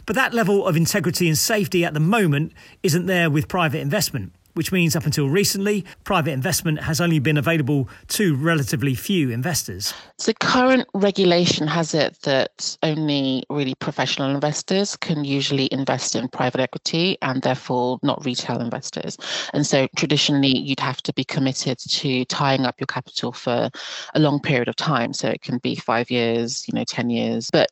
But 0.05 0.15
that 0.15 0.33
level 0.33 0.67
of 0.67 0.75
integrity 0.75 1.27
and 1.27 1.37
safety 1.37 1.85
at 1.85 1.93
the 1.93 1.99
moment 2.01 2.51
isn't 2.83 3.05
there 3.05 3.29
with 3.29 3.47
private 3.47 3.79
investment 3.79 4.33
which 4.57 4.71
means 4.71 4.95
up 4.95 5.05
until 5.05 5.29
recently, 5.29 5.85
private 6.03 6.31
investment 6.31 6.81
has 6.81 6.99
only 6.99 7.19
been 7.19 7.37
available 7.37 7.87
to 8.07 8.35
relatively 8.35 8.95
few 8.95 9.29
investors. 9.29 9.93
So, 10.17 10.33
current 10.33 10.87
regulation 10.95 11.67
has 11.67 11.93
it 11.93 12.17
that 12.23 12.75
only 12.81 13.43
really 13.51 13.75
professional 13.75 14.33
investors 14.33 14.97
can 14.97 15.23
usually 15.23 15.69
invest 15.71 16.15
in 16.15 16.27
private 16.27 16.59
equity 16.59 17.17
and 17.21 17.43
therefore 17.43 17.99
not 18.01 18.25
retail 18.25 18.59
investors. 18.59 19.15
And 19.53 19.65
so, 19.65 19.87
traditionally, 19.95 20.57
you'd 20.57 20.79
have 20.79 21.03
to 21.03 21.13
be 21.13 21.23
committed 21.23 21.77
to 21.77 22.25
tying 22.25 22.65
up 22.65 22.79
your 22.79 22.87
capital 22.87 23.33
for 23.33 23.69
a 24.15 24.19
long 24.19 24.39
period 24.39 24.67
of 24.67 24.75
time. 24.75 25.13
So, 25.13 25.29
it 25.29 25.43
can 25.43 25.59
be 25.59 25.75
five 25.75 26.09
years, 26.09 26.67
you 26.67 26.73
know, 26.73 26.83
10 26.83 27.11
years. 27.11 27.49
But 27.53 27.69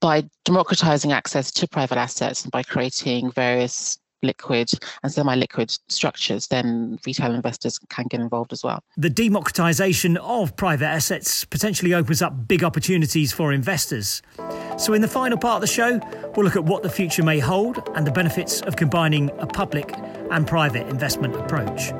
by 0.00 0.24
democratizing 0.44 1.12
access 1.12 1.50
to 1.50 1.68
private 1.68 1.98
assets 1.98 2.42
and 2.42 2.50
by 2.50 2.62
creating 2.62 3.30
various 3.32 3.98
liquid 4.22 4.70
and 5.02 5.12
semi-liquid 5.12 5.76
structures, 5.88 6.46
then 6.48 6.98
retail 7.06 7.34
investors 7.34 7.78
can 7.88 8.06
get 8.06 8.20
involved 8.20 8.52
as 8.52 8.62
well. 8.62 8.82
The 8.96 9.10
democratization 9.10 10.16
of 10.18 10.56
private 10.56 10.86
assets 10.86 11.44
potentially 11.44 11.94
opens 11.94 12.22
up 12.22 12.48
big 12.48 12.64
opportunities 12.64 13.32
for 13.32 13.52
investors. 13.52 14.22
So, 14.78 14.94
in 14.94 15.02
the 15.02 15.08
final 15.08 15.38
part 15.38 15.56
of 15.56 15.60
the 15.60 15.66
show, 15.66 16.00
we'll 16.34 16.44
look 16.44 16.56
at 16.56 16.64
what 16.64 16.82
the 16.82 16.90
future 16.90 17.22
may 17.22 17.38
hold 17.38 17.88
and 17.94 18.06
the 18.06 18.12
benefits 18.12 18.60
of 18.62 18.76
combining 18.76 19.30
a 19.38 19.46
public 19.46 19.92
and 20.30 20.46
private 20.46 20.88
investment 20.88 21.34
approach. 21.36 21.92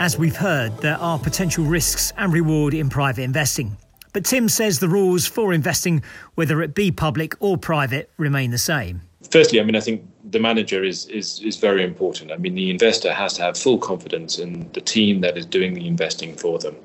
As 0.00 0.18
we've 0.18 0.36
heard, 0.36 0.76
there 0.78 0.98
are 0.98 1.18
potential 1.18 1.64
risks 1.64 2.12
and 2.18 2.32
reward 2.32 2.74
in 2.74 2.90
private 2.90 3.22
investing. 3.22 3.76
But 4.14 4.24
Tim 4.24 4.48
says 4.48 4.78
the 4.78 4.88
rules 4.88 5.26
for 5.26 5.52
investing, 5.52 6.02
whether 6.36 6.62
it 6.62 6.72
be 6.72 6.92
public 6.92 7.34
or 7.40 7.58
private, 7.58 8.10
remain 8.16 8.52
the 8.52 8.58
same. 8.58 9.02
Firstly, 9.28 9.60
I 9.60 9.64
mean, 9.64 9.74
I 9.74 9.80
think 9.80 10.08
the 10.30 10.38
manager 10.38 10.84
is, 10.84 11.06
is, 11.06 11.40
is 11.40 11.56
very 11.56 11.82
important. 11.82 12.30
I 12.30 12.36
mean, 12.36 12.54
the 12.54 12.70
investor 12.70 13.12
has 13.12 13.34
to 13.34 13.42
have 13.42 13.58
full 13.58 13.76
confidence 13.76 14.38
in 14.38 14.70
the 14.72 14.80
team 14.80 15.20
that 15.22 15.36
is 15.36 15.44
doing 15.44 15.74
the 15.74 15.88
investing 15.88 16.36
for 16.36 16.60
them. 16.60 16.76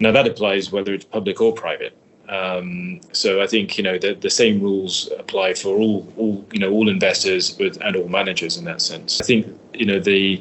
Now, 0.00 0.12
that 0.12 0.26
applies 0.26 0.70
whether 0.70 0.92
it's 0.92 1.06
public 1.06 1.40
or 1.40 1.54
private. 1.54 1.96
Um, 2.28 3.00
so 3.12 3.42
I 3.42 3.46
think 3.46 3.76
you 3.76 3.82
know 3.82 3.98
the, 3.98 4.14
the 4.14 4.30
same 4.30 4.60
rules 4.60 5.10
apply 5.18 5.54
for 5.54 5.76
all, 5.76 6.10
all 6.16 6.46
you 6.52 6.60
know 6.60 6.70
all 6.70 6.88
investors 6.88 7.58
and 7.58 7.96
all 7.96 8.08
managers 8.08 8.56
in 8.56 8.64
that 8.64 8.80
sense. 8.80 9.20
I 9.20 9.24
think 9.24 9.46
you 9.74 9.84
know 9.84 9.98
the 9.98 10.40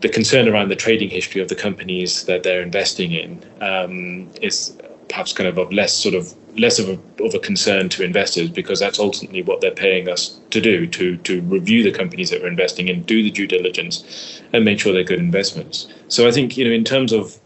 the 0.00 0.08
concern 0.10 0.48
around 0.48 0.68
the 0.68 0.76
trading 0.76 1.08
history 1.08 1.40
of 1.40 1.48
the 1.48 1.54
companies 1.54 2.24
that 2.24 2.42
they're 2.42 2.60
investing 2.60 3.12
in 3.12 3.42
um, 3.62 4.30
is 4.42 4.76
perhaps 5.08 5.32
kind 5.32 5.48
of 5.48 5.58
of 5.58 5.72
less 5.72 5.92
sort 5.92 6.14
of 6.14 6.34
less 6.56 6.78
of 6.78 6.88
a, 6.88 7.24
of 7.24 7.34
a 7.34 7.38
concern 7.38 7.88
to 7.88 8.04
investors 8.04 8.48
because 8.48 8.78
that's 8.78 8.98
ultimately 8.98 9.42
what 9.42 9.60
they're 9.60 9.72
paying 9.72 10.08
us 10.08 10.40
to 10.50 10.60
do 10.60 10.86
to 10.86 11.16
to 11.18 11.40
review 11.42 11.82
the 11.82 11.90
companies 11.90 12.30
that 12.30 12.40
we're 12.40 12.48
investing 12.48 12.88
in, 12.88 13.02
do 13.02 13.22
the 13.22 13.30
due 13.30 13.46
diligence, 13.46 14.42
and 14.52 14.64
make 14.64 14.78
sure 14.80 14.92
they're 14.92 15.04
good 15.04 15.18
investments. 15.18 15.88
So 16.08 16.28
I 16.28 16.30
think 16.30 16.56
you 16.56 16.64
know 16.64 16.72
in 16.72 16.84
terms 16.84 17.12
of 17.12 17.38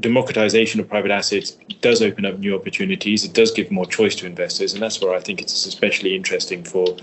democratization 0.00 0.78
of 0.80 0.88
private 0.88 1.10
assets 1.10 1.52
does 1.80 2.02
open 2.02 2.26
up 2.26 2.38
new 2.38 2.54
opportunities. 2.54 3.24
It 3.24 3.32
does 3.32 3.50
give 3.50 3.70
more 3.70 3.86
choice 3.86 4.14
to 4.16 4.26
investors, 4.26 4.74
and 4.74 4.82
that's 4.82 5.00
where 5.00 5.14
I 5.14 5.20
think 5.20 5.40
it's 5.40 5.66
especially 5.66 6.14
interesting 6.14 6.62
for 6.62 6.96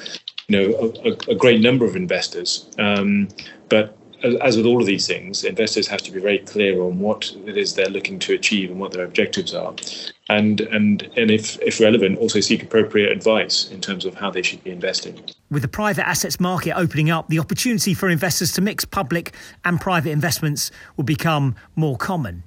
you 0.47 0.57
know 0.57 0.93
a, 1.03 1.31
a 1.31 1.35
great 1.35 1.61
number 1.61 1.85
of 1.85 1.95
investors. 1.95 2.69
Um, 2.77 3.29
but 3.69 3.97
as 4.23 4.57
with 4.57 4.65
all 4.65 4.79
of 4.79 4.87
these 4.87 5.05
things, 5.05 5.43
investors 5.43 5.87
have 5.87 6.01
to 6.03 6.11
be 6.11 6.19
very 6.19 6.39
clear 6.39 6.81
on 6.81 6.99
what 6.99 7.35
it 7.45 7.57
is 7.57 7.75
they're 7.75 7.89
looking 7.89 8.19
to 8.19 8.33
achieve 8.33 8.71
and 8.71 8.79
what 8.79 8.91
their 8.91 9.03
objectives 9.03 9.53
are, 9.53 9.73
and 10.29 10.61
and 10.61 11.03
and 11.17 11.29
if 11.29 11.59
if 11.61 11.79
relevant, 11.79 12.17
also 12.19 12.39
seek 12.39 12.63
appropriate 12.63 13.11
advice 13.11 13.69
in 13.69 13.81
terms 13.81 14.05
of 14.05 14.15
how 14.15 14.31
they 14.31 14.41
should 14.41 14.63
be 14.63 14.71
investing. 14.71 15.21
With 15.51 15.61
the 15.61 15.67
private 15.67 16.07
assets 16.07 16.39
market 16.39 16.73
opening 16.75 17.09
up, 17.09 17.27
the 17.27 17.39
opportunity 17.39 17.93
for 17.93 18.09
investors 18.09 18.51
to 18.53 18.61
mix 18.61 18.85
public 18.85 19.33
and 19.65 19.79
private 19.79 20.11
investments 20.11 20.71
will 20.95 21.03
become 21.03 21.55
more 21.75 21.97
common. 21.97 22.43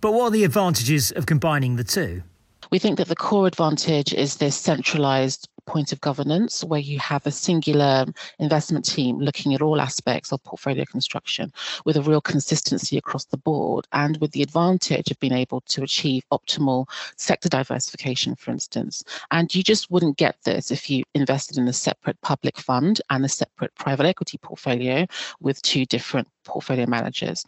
But 0.00 0.12
what 0.12 0.24
are 0.24 0.30
the 0.30 0.44
advantages 0.44 1.12
of 1.12 1.26
combining 1.26 1.76
the 1.76 1.84
two? 1.84 2.22
We 2.70 2.78
think 2.78 2.98
that 2.98 3.08
the 3.08 3.16
core 3.16 3.46
advantage 3.46 4.14
is 4.14 4.36
this 4.36 4.56
centralized 4.56 5.48
point 5.70 5.92
of 5.92 6.00
governance 6.00 6.64
where 6.64 6.80
you 6.80 6.98
have 6.98 7.24
a 7.26 7.30
singular 7.30 8.04
investment 8.40 8.84
team 8.84 9.20
looking 9.20 9.54
at 9.54 9.62
all 9.62 9.80
aspects 9.80 10.32
of 10.32 10.42
portfolio 10.42 10.84
construction 10.84 11.52
with 11.84 11.96
a 11.96 12.02
real 12.02 12.20
consistency 12.20 12.98
across 12.98 13.26
the 13.26 13.36
board 13.36 13.86
and 13.92 14.16
with 14.16 14.32
the 14.32 14.42
advantage 14.42 15.12
of 15.12 15.20
being 15.20 15.32
able 15.32 15.60
to 15.60 15.84
achieve 15.84 16.24
optimal 16.32 16.88
sector 17.16 17.48
diversification, 17.48 18.34
for 18.34 18.50
instance. 18.50 19.04
And 19.30 19.54
you 19.54 19.62
just 19.62 19.92
wouldn't 19.92 20.16
get 20.16 20.36
this 20.42 20.72
if 20.72 20.90
you 20.90 21.04
invested 21.14 21.56
in 21.56 21.68
a 21.68 21.72
separate 21.72 22.20
public 22.20 22.58
fund 22.58 23.00
and 23.08 23.24
a 23.24 23.28
separate 23.28 23.72
private 23.76 24.06
equity 24.06 24.38
portfolio 24.38 25.06
with 25.40 25.62
two 25.62 25.84
different 25.86 26.26
portfolio 26.44 26.86
managers. 26.86 27.46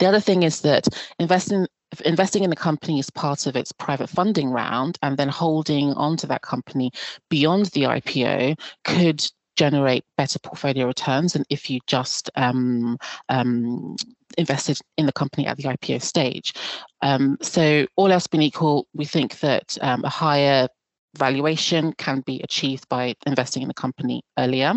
The 0.00 0.06
other 0.06 0.20
thing 0.20 0.42
is 0.42 0.60
that 0.62 0.88
investing 1.20 1.68
investing 2.04 2.44
in 2.44 2.50
the 2.50 2.56
company 2.56 2.98
as 2.98 3.10
part 3.10 3.46
of 3.46 3.56
its 3.56 3.72
private 3.72 4.08
funding 4.08 4.50
round 4.50 4.98
and 5.02 5.16
then 5.16 5.28
holding 5.28 5.92
onto 5.94 6.26
that 6.26 6.42
company 6.42 6.90
beyond 7.28 7.66
the 7.66 7.82
IPO 7.82 8.58
could 8.84 9.24
generate 9.56 10.04
better 10.16 10.38
portfolio 10.38 10.86
returns 10.86 11.32
than 11.32 11.44
if 11.50 11.68
you 11.68 11.80
just 11.86 12.30
um, 12.36 12.96
um, 13.28 13.96
invested 14.36 14.78
in 14.96 15.06
the 15.06 15.12
company 15.12 15.46
at 15.46 15.56
the 15.56 15.64
IPO 15.64 16.00
stage. 16.00 16.54
Um, 17.02 17.36
so, 17.42 17.86
all 17.96 18.12
else 18.12 18.28
being 18.28 18.42
equal, 18.42 18.86
we 18.94 19.04
think 19.04 19.40
that 19.40 19.76
um, 19.80 20.04
a 20.04 20.08
higher 20.08 20.68
valuation 21.16 21.92
can 21.94 22.20
be 22.20 22.40
achieved 22.42 22.88
by 22.88 23.14
investing 23.26 23.62
in 23.62 23.68
the 23.68 23.74
company 23.74 24.22
earlier. 24.38 24.74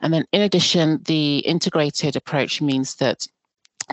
And 0.00 0.14
then, 0.14 0.24
in 0.32 0.40
addition, 0.40 1.02
the 1.04 1.38
integrated 1.38 2.16
approach 2.16 2.62
means 2.62 2.96
that 2.96 3.26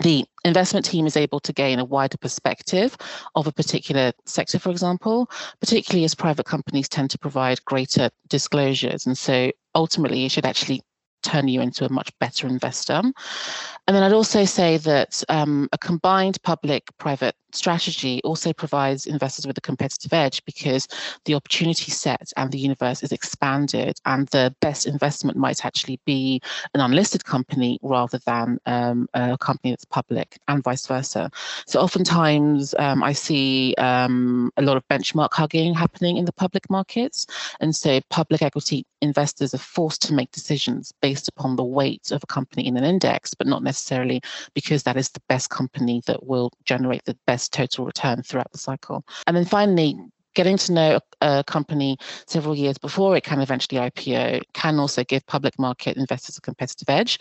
the 0.02 0.24
investment 0.44 0.86
team 0.86 1.06
is 1.06 1.16
able 1.16 1.40
to 1.40 1.52
gain 1.52 1.78
a 1.78 1.84
wider 1.84 2.16
perspective 2.16 2.96
of 3.34 3.46
a 3.46 3.52
particular 3.52 4.12
sector, 4.24 4.58
for 4.58 4.70
example, 4.70 5.30
particularly 5.60 6.04
as 6.04 6.14
private 6.14 6.46
companies 6.46 6.88
tend 6.88 7.10
to 7.10 7.18
provide 7.18 7.64
greater 7.64 8.10
disclosures. 8.28 9.06
And 9.06 9.16
so 9.16 9.52
ultimately, 9.74 10.24
it 10.24 10.32
should 10.32 10.46
actually 10.46 10.82
turn 11.22 11.48
you 11.48 11.60
into 11.60 11.84
a 11.84 11.92
much 11.92 12.10
better 12.18 12.46
investor. 12.46 12.94
And 12.94 13.96
then 13.96 14.02
I'd 14.02 14.12
also 14.12 14.44
say 14.44 14.76
that 14.78 15.22
um, 15.28 15.68
a 15.72 15.78
combined 15.78 16.42
public 16.42 16.84
private 16.98 17.34
strategy 17.54 18.20
also 18.24 18.52
provides 18.52 19.06
investors 19.06 19.46
with 19.46 19.58
a 19.58 19.60
competitive 19.60 20.12
edge 20.12 20.44
because 20.44 20.88
the 21.24 21.34
opportunity 21.34 21.90
set 21.90 22.32
and 22.36 22.50
the 22.50 22.58
universe 22.58 23.02
is 23.02 23.12
expanded, 23.12 23.98
and 24.04 24.28
the 24.28 24.54
best 24.60 24.86
investment 24.86 25.36
might 25.36 25.64
actually 25.64 26.00
be 26.04 26.40
an 26.74 26.80
unlisted 26.80 27.24
company 27.24 27.78
rather 27.82 28.18
than 28.26 28.58
um, 28.66 29.08
a 29.14 29.36
company 29.38 29.70
that's 29.70 29.84
public, 29.84 30.38
and 30.48 30.62
vice 30.62 30.86
versa. 30.86 31.30
So, 31.66 31.80
oftentimes, 31.80 32.74
um, 32.78 33.02
I 33.02 33.12
see 33.12 33.74
um, 33.78 34.50
a 34.56 34.62
lot 34.62 34.76
of 34.76 34.86
benchmark 34.88 35.32
hugging 35.32 35.74
happening 35.74 36.16
in 36.16 36.24
the 36.24 36.32
public 36.32 36.68
markets, 36.70 37.26
and 37.60 37.74
so 37.74 38.00
public 38.10 38.42
equity 38.42 38.86
investors 39.02 39.52
are 39.52 39.58
forced 39.58 40.00
to 40.02 40.14
make 40.14 40.30
decisions 40.30 40.92
based 41.02 41.28
upon 41.28 41.56
the 41.56 41.64
weight 41.64 42.12
of 42.12 42.22
a 42.22 42.26
company 42.26 42.66
in 42.66 42.76
an 42.76 42.84
index, 42.84 43.34
but 43.34 43.46
not 43.46 43.62
necessarily 43.62 44.22
because 44.54 44.84
that 44.84 44.96
is 44.96 45.10
the 45.10 45.20
best 45.28 45.50
company 45.50 46.00
that 46.06 46.24
will 46.24 46.50
generate 46.64 47.04
the 47.04 47.16
best 47.26 47.41
total 47.48 47.84
return 47.84 48.22
throughout 48.22 48.52
the 48.52 48.58
cycle. 48.58 49.04
And 49.26 49.36
then 49.36 49.44
finally, 49.44 49.96
getting 50.34 50.56
to 50.56 50.72
know 50.72 51.00
a 51.20 51.44
company 51.44 51.96
several 52.26 52.54
years 52.54 52.78
before 52.78 53.16
it 53.16 53.24
can 53.24 53.40
eventually 53.40 53.80
IPO 53.80 54.42
can 54.54 54.78
also 54.78 55.04
give 55.04 55.24
public 55.26 55.58
market 55.58 55.96
investors 55.96 56.38
a 56.38 56.40
competitive 56.40 56.88
edge, 56.88 57.18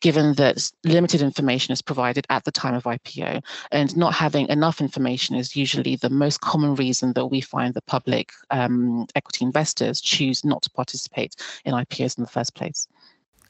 given 0.00 0.34
that 0.34 0.70
limited 0.84 1.22
information 1.22 1.72
is 1.72 1.82
provided 1.82 2.26
at 2.30 2.44
the 2.44 2.52
time 2.52 2.74
of 2.74 2.84
IPO. 2.84 3.42
And 3.70 3.96
not 3.96 4.14
having 4.14 4.48
enough 4.48 4.80
information 4.80 5.36
is 5.36 5.56
usually 5.56 5.96
the 5.96 6.10
most 6.10 6.40
common 6.40 6.74
reason 6.74 7.12
that 7.14 7.26
we 7.26 7.40
find 7.40 7.74
that 7.74 7.86
public 7.86 8.32
um, 8.50 9.06
equity 9.14 9.44
investors 9.44 10.00
choose 10.00 10.44
not 10.44 10.62
to 10.62 10.70
participate 10.70 11.36
in 11.64 11.74
IPOs 11.74 12.18
in 12.18 12.24
the 12.24 12.30
first 12.30 12.54
place. 12.54 12.86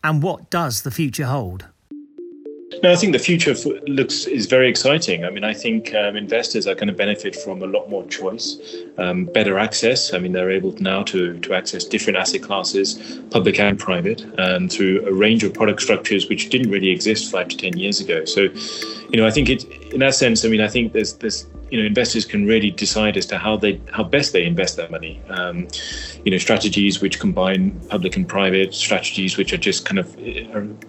And 0.04 0.22
what 0.22 0.50
does 0.50 0.82
the 0.82 0.90
future 0.90 1.26
hold? 1.26 1.66
No, 2.82 2.90
I 2.90 2.96
think 2.96 3.12
the 3.12 3.20
future 3.20 3.54
looks 3.86 4.26
is 4.26 4.46
very 4.46 4.68
exciting. 4.68 5.24
I 5.24 5.30
mean, 5.30 5.44
I 5.44 5.54
think 5.54 5.94
um, 5.94 6.16
investors 6.16 6.66
are 6.66 6.74
going 6.74 6.88
to 6.88 6.92
benefit 6.92 7.36
from 7.36 7.62
a 7.62 7.66
lot 7.66 7.88
more 7.88 8.04
choice, 8.08 8.56
um, 8.98 9.26
better 9.26 9.56
access. 9.56 10.12
I 10.12 10.18
mean, 10.18 10.32
they're 10.32 10.50
able 10.50 10.72
now 10.80 11.04
to 11.04 11.38
to 11.38 11.54
access 11.54 11.84
different 11.84 12.16
asset 12.18 12.42
classes, 12.42 13.20
public 13.30 13.60
and 13.60 13.78
private, 13.78 14.26
um, 14.40 14.68
through 14.68 15.06
a 15.06 15.12
range 15.12 15.44
of 15.44 15.54
product 15.54 15.80
structures 15.80 16.28
which 16.28 16.50
didn't 16.50 16.72
really 16.72 16.90
exist 16.90 17.30
five 17.30 17.46
to 17.48 17.56
ten 17.56 17.78
years 17.78 18.00
ago. 18.00 18.24
So, 18.24 18.40
you 19.10 19.16
know, 19.16 19.26
I 19.26 19.30
think 19.30 19.48
it 19.48 19.64
in 19.92 20.00
that 20.00 20.16
sense. 20.16 20.44
I 20.44 20.48
mean, 20.48 20.60
I 20.60 20.68
think 20.68 20.92
there's 20.92 21.12
there's 21.14 21.46
you 21.72 21.78
know 21.78 21.86
investors 21.86 22.26
can 22.26 22.44
really 22.46 22.70
decide 22.70 23.16
as 23.16 23.24
to 23.24 23.38
how 23.38 23.56
they 23.56 23.80
how 23.92 24.04
best 24.04 24.34
they 24.34 24.44
invest 24.44 24.76
their 24.76 24.90
money. 24.90 25.22
Um, 25.30 25.68
you 26.22 26.30
know, 26.30 26.36
strategies 26.36 27.00
which 27.00 27.18
combine 27.18 27.70
public 27.88 28.14
and 28.14 28.28
private, 28.28 28.74
strategies 28.74 29.38
which 29.38 29.54
are 29.54 29.56
just 29.56 29.86
kind 29.86 29.98
of 29.98 30.14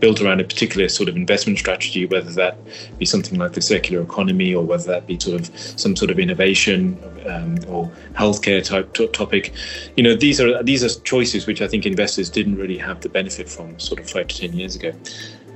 built 0.02 0.22
around 0.22 0.41
a 0.41 0.43
particular 0.43 0.89
sort 0.89 1.08
of 1.08 1.15
investment 1.15 1.58
strategy, 1.58 2.06
whether 2.06 2.30
that 2.32 2.58
be 3.00 3.06
something 3.06 3.39
like 3.39 3.54
the 3.54 3.62
circular 3.62 4.04
economy 4.04 4.54
or 4.54 4.63
whether 4.65 4.84
that 4.84 5.08
be 5.08 5.17
sort 5.17 5.39
of 5.39 5.58
some 5.58 5.96
sort 5.96 6.12
of 6.12 6.19
innovation 6.19 7.00
um, 7.28 7.58
or 7.69 7.89
healthcare 8.13 8.62
type 8.62 8.93
t- 8.93 9.08
topic. 9.08 9.54
You 9.96 10.04
know, 10.04 10.15
these 10.15 10.41
are 10.41 10.62
these 10.63 10.84
are 10.84 11.00
choices 11.02 11.48
which 11.48 11.62
I 11.62 11.67
think 11.69 11.86
investors 11.86 12.30
didn't 12.30 12.58
really 12.58 12.78
have 12.78 13.00
the 13.00 13.10
benefit 13.10 13.48
from 13.48 13.80
sort 13.80 14.02
of 14.02 14.10
five 14.10 14.28
to 14.28 14.38
ten 14.38 14.52
years 14.52 14.76
ago. 14.76 14.91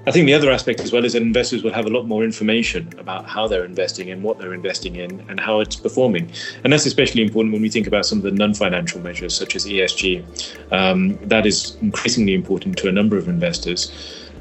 I 0.08 0.12
think 0.12 0.26
the 0.26 0.34
other 0.34 0.50
aspect 0.50 0.80
as 0.80 0.94
well 0.94 1.04
is 1.04 1.12
that 1.14 1.22
investors 1.22 1.64
will 1.64 1.74
have 1.74 1.86
a 1.86 1.90
lot 1.90 2.06
more 2.08 2.24
information 2.24 2.90
about 2.98 3.26
how 3.26 3.46
they're 3.46 3.66
investing 3.66 4.10
and 4.10 4.24
what 4.24 4.40
they're 4.40 4.54
investing 4.54 4.96
in 4.96 5.20
and 5.28 5.38
how 5.38 5.60
it's 5.60 5.76
performing. 5.76 6.32
And 6.64 6.72
that's 6.72 6.86
especially 6.86 7.22
important 7.22 7.52
when 7.52 7.62
we 7.62 7.70
think 7.70 7.88
about 7.88 8.06
some 8.06 8.20
of 8.20 8.24
the 8.24 8.32
non 8.32 8.54
financial 8.54 9.02
measures, 9.02 9.36
such 9.36 9.54
as 9.58 9.66
ESG. 9.66 10.72
Um, 10.72 11.18
that 11.24 11.46
is 11.46 11.76
increasingly 11.82 12.34
important 12.36 12.78
to 12.78 12.88
a 12.88 12.92
number 12.94 13.18
of 13.18 13.28
investors. 13.28 13.92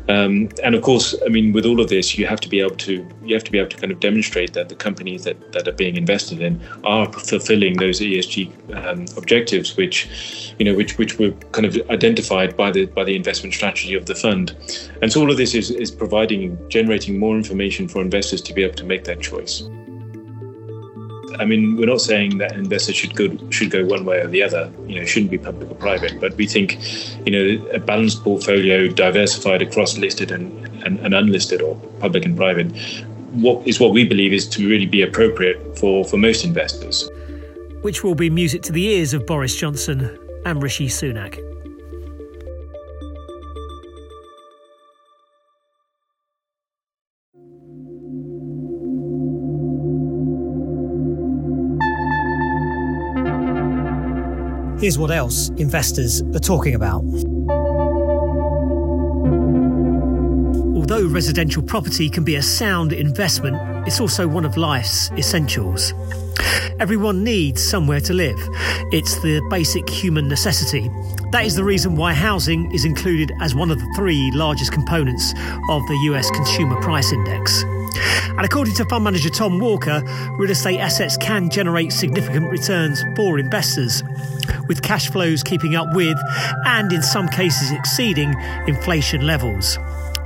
Um, 0.09 0.49
and 0.63 0.75
of 0.75 0.83
course, 0.83 1.15
I 1.25 1.29
mean, 1.29 1.53
with 1.53 1.67
all 1.67 1.81
of 1.81 1.89
this, 1.89 2.17
you 2.17 2.27
have 2.27 2.41
to 2.41 2.49
be 2.49 2.61
able 2.61 2.77
to 2.77 3.07
you 3.25 3.35
have 3.35 3.45
to 3.45 3.51
be 3.51 3.59
able 3.59 3.71
to 3.71 3.77
kind 3.77 3.93
of 3.93 4.01
demonstrate 4.01 4.53
that 4.53 4.69
the 4.69 4.77
companies 4.77 5.25
that, 5.25 5.53
that 5.53 5.67
are 5.67 5.73
being 5.73 5.97
invested 5.97 6.41
in 6.41 6.61
are 6.85 7.13
fulfilling 7.13 7.77
those 7.79 8.01
ESG 8.01 8.51
um, 8.87 9.07
objectives, 9.17 9.77
which 9.77 10.55
you 10.59 10.65
know, 10.65 10.75
which 10.75 10.99
which 10.99 11.19
were 11.19 11.33
kind 11.53 11.67
of 11.67 11.77
identified 11.91 12.57
by 12.57 12.71
the 12.71 12.87
by 12.87 13.05
the 13.05 13.17
investment 13.17 13.55
strategy 13.55 13.95
of 13.95 14.07
the 14.07 14.15
fund. 14.15 14.55
And 15.03 15.13
so 15.13 15.21
all 15.21 15.31
of 15.31 15.37
this 15.37 15.55
is 15.55 15.71
is 15.71 15.91
providing 15.91 16.57
generating 16.69 17.19
more 17.19 17.37
information 17.37 17.89
for 17.89 18.01
investors 18.01 18.41
to 18.43 18.55
be 18.55 18.63
able 18.63 18.77
to 18.77 18.85
make 18.85 19.05
that 19.05 19.21
choice. 19.21 19.69
I 21.39 21.45
mean, 21.45 21.77
we're 21.77 21.87
not 21.87 22.01
saying 22.01 22.39
that 22.39 22.53
investors 22.53 22.97
should 22.97 23.15
go 23.15 23.29
should 23.51 23.71
go 23.71 23.85
one 23.85 24.05
way 24.05 24.21
or 24.21 24.29
the 24.29 24.43
other. 24.43 24.71
You 24.87 25.01
know, 25.01 25.07
shouldn't 25.07 25.31
be 25.31 25.39
public 25.39 25.71
or 25.71 25.75
private. 25.75 26.21
But 26.21 26.37
we 26.37 26.47
think, 26.47 26.79
you 27.27 27.33
know, 27.33 27.69
a 27.71 27.79
balanced 27.79 28.23
portfolio, 28.23 28.89
diversified 28.89 29.63
across 29.63 29.99
listed 29.99 30.31
and, 30.31 30.67
and, 30.85 30.99
and 31.01 31.15
unlisted 31.15 31.63
or 31.63 31.77
public 32.01 32.25
and 32.25 32.37
private, 32.37 32.71
what 33.33 33.67
is 33.67 33.79
what 33.81 33.93
we 33.93 34.05
believe 34.05 34.33
is 34.33 34.47
to 34.49 34.69
really 34.69 34.87
be 34.87 35.03
appropriate 35.03 35.79
for 35.79 36.05
for 36.05 36.17
most 36.17 36.45
investors. 36.45 37.09
Which 37.83 38.03
will 38.03 38.15
be 38.15 38.31
music 38.31 38.63
to 38.63 38.73
the 38.73 38.85
ears 38.85 39.15
of 39.15 39.27
Boris 39.27 39.55
Johnson 39.55 40.19
and 40.45 40.63
Rishi 40.63 40.89
Sunak. 40.89 41.56
Here's 54.87 55.01
what 55.01 55.11
else 55.11 55.49
investors 55.57 56.23
are 56.23 56.39
talking 56.39 56.77
about. 56.77 57.03
Although 60.77 61.09
residential 61.09 61.61
property 61.61 62.09
can 62.09 62.23
be 62.23 62.37
a 62.37 62.43
sound 62.43 62.93
investment, 62.93 63.57
it's 63.89 64.01
also 64.01 64.29
one 64.29 64.45
of 64.45 64.57
life's 64.57 65.11
essentials. 65.19 65.93
Everyone 66.79 67.25
needs 67.25 67.69
somewhere 67.69 67.99
to 68.03 68.15
live. 68.15 68.39
It's 68.93 69.21
the 69.23 69.45
basic 69.51 69.91
human 69.91 70.29
necessity. 70.29 70.89
That 71.33 71.45
is 71.45 71.57
the 71.57 71.65
reason 71.65 71.97
why 71.97 72.13
housing 72.13 72.71
is 72.73 72.85
included 72.85 73.33
as 73.41 73.57
one 73.57 73.73
of 73.73 73.81
the 73.81 73.93
three 73.97 74.31
largest 74.35 74.71
components 74.71 75.33
of 75.69 75.85
the 75.89 75.99
US 76.13 76.31
Consumer 76.31 76.81
Price 76.81 77.13
Index. 77.13 77.65
And 78.37 78.45
according 78.45 78.75
to 78.75 78.85
fund 78.87 79.05
manager 79.05 79.31
Tom 79.31 79.59
Walker, 79.59 80.03
real 80.39 80.51
estate 80.51 80.79
assets 80.79 81.17
can 81.17 81.49
generate 81.51 81.93
significant 81.93 82.51
returns 82.51 83.03
for 83.15 83.39
investors, 83.39 84.03
with 84.69 84.83
cash 84.83 85.11
flows 85.11 85.43
keeping 85.43 85.75
up 85.75 85.95
with, 85.95 86.19
and 86.67 86.93
in 86.93 87.03
some 87.03 87.29
cases 87.29 87.73
exceeding, 87.73 88.35
inflation 88.67 89.27
levels. 89.27 89.79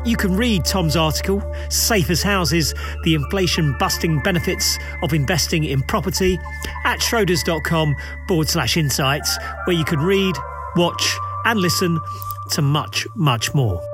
You 0.05 0.17
can 0.17 0.35
read 0.35 0.65
Tom's 0.65 0.97
article, 0.97 1.43
Safe 1.69 2.09
as 2.09 2.23
Houses 2.23 2.73
The 3.05 3.15
Inflation 3.15 3.77
Busting 3.79 4.21
Benefits 4.21 4.79
of 5.03 5.13
Investing 5.13 5.65
in 5.65 5.83
Property, 5.83 6.39
at 6.85 7.01
schroders.com 7.01 7.97
forward 8.27 8.49
slash 8.49 8.79
insights, 8.79 9.37
where 9.67 9.77
you 9.77 9.85
can 9.85 10.01
read, 10.01 10.35
watch, 10.75 11.17
and 11.45 11.61
listen 11.61 12.01
to 12.53 12.63
much, 12.63 13.07
much 13.15 13.55
more. 13.55 13.90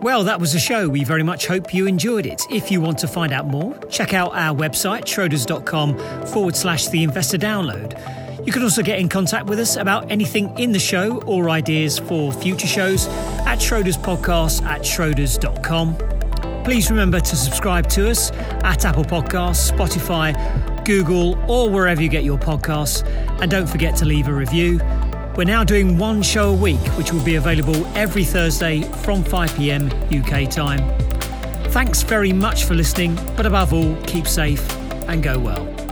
Well, 0.00 0.22
that 0.24 0.38
was 0.38 0.52
the 0.52 0.60
show. 0.60 0.88
We 0.88 1.02
very 1.02 1.24
much 1.24 1.46
hope 1.46 1.74
you 1.74 1.88
enjoyed 1.88 2.24
it. 2.24 2.46
If 2.50 2.70
you 2.70 2.80
want 2.80 2.98
to 2.98 3.08
find 3.08 3.32
out 3.32 3.48
more, 3.48 3.76
check 3.90 4.14
out 4.14 4.32
our 4.32 4.56
website, 4.56 5.02
schroders.com 5.02 6.26
forward 6.26 6.54
slash 6.54 6.86
the 6.88 7.02
investor 7.02 7.36
download. 7.36 7.98
You 8.46 8.52
can 8.52 8.62
also 8.62 8.82
get 8.82 9.00
in 9.00 9.08
contact 9.08 9.46
with 9.46 9.58
us 9.58 9.76
about 9.76 10.10
anything 10.10 10.56
in 10.56 10.70
the 10.70 10.78
show 10.78 11.20
or 11.22 11.50
ideas 11.50 11.98
for 11.98 12.32
future 12.32 12.68
shows 12.68 13.08
at 13.44 13.58
Schroders 13.58 13.98
Podcast 13.98 14.62
at 14.62 14.82
schroders.com. 14.82 15.96
Please 16.62 16.90
remember 16.90 17.18
to 17.18 17.36
subscribe 17.36 17.88
to 17.88 18.08
us 18.08 18.30
at 18.62 18.84
Apple 18.84 19.04
Podcasts, 19.04 19.72
Spotify, 19.72 20.84
Google, 20.84 21.36
or 21.50 21.68
wherever 21.68 22.00
you 22.00 22.08
get 22.08 22.22
your 22.22 22.38
podcasts. 22.38 23.04
And 23.42 23.50
don't 23.50 23.66
forget 23.66 23.96
to 23.96 24.04
leave 24.04 24.28
a 24.28 24.32
review. 24.32 24.78
We're 25.38 25.44
now 25.44 25.62
doing 25.62 25.96
one 25.96 26.20
show 26.20 26.50
a 26.50 26.52
week, 26.52 26.80
which 26.98 27.12
will 27.12 27.22
be 27.22 27.36
available 27.36 27.86
every 27.96 28.24
Thursday 28.24 28.82
from 28.82 29.22
5 29.22 29.54
pm 29.54 29.86
UK 30.10 30.50
time. 30.50 30.80
Thanks 31.70 32.02
very 32.02 32.32
much 32.32 32.64
for 32.64 32.74
listening, 32.74 33.14
but 33.36 33.46
above 33.46 33.72
all, 33.72 33.94
keep 34.02 34.26
safe 34.26 34.68
and 35.06 35.22
go 35.22 35.38
well. 35.38 35.87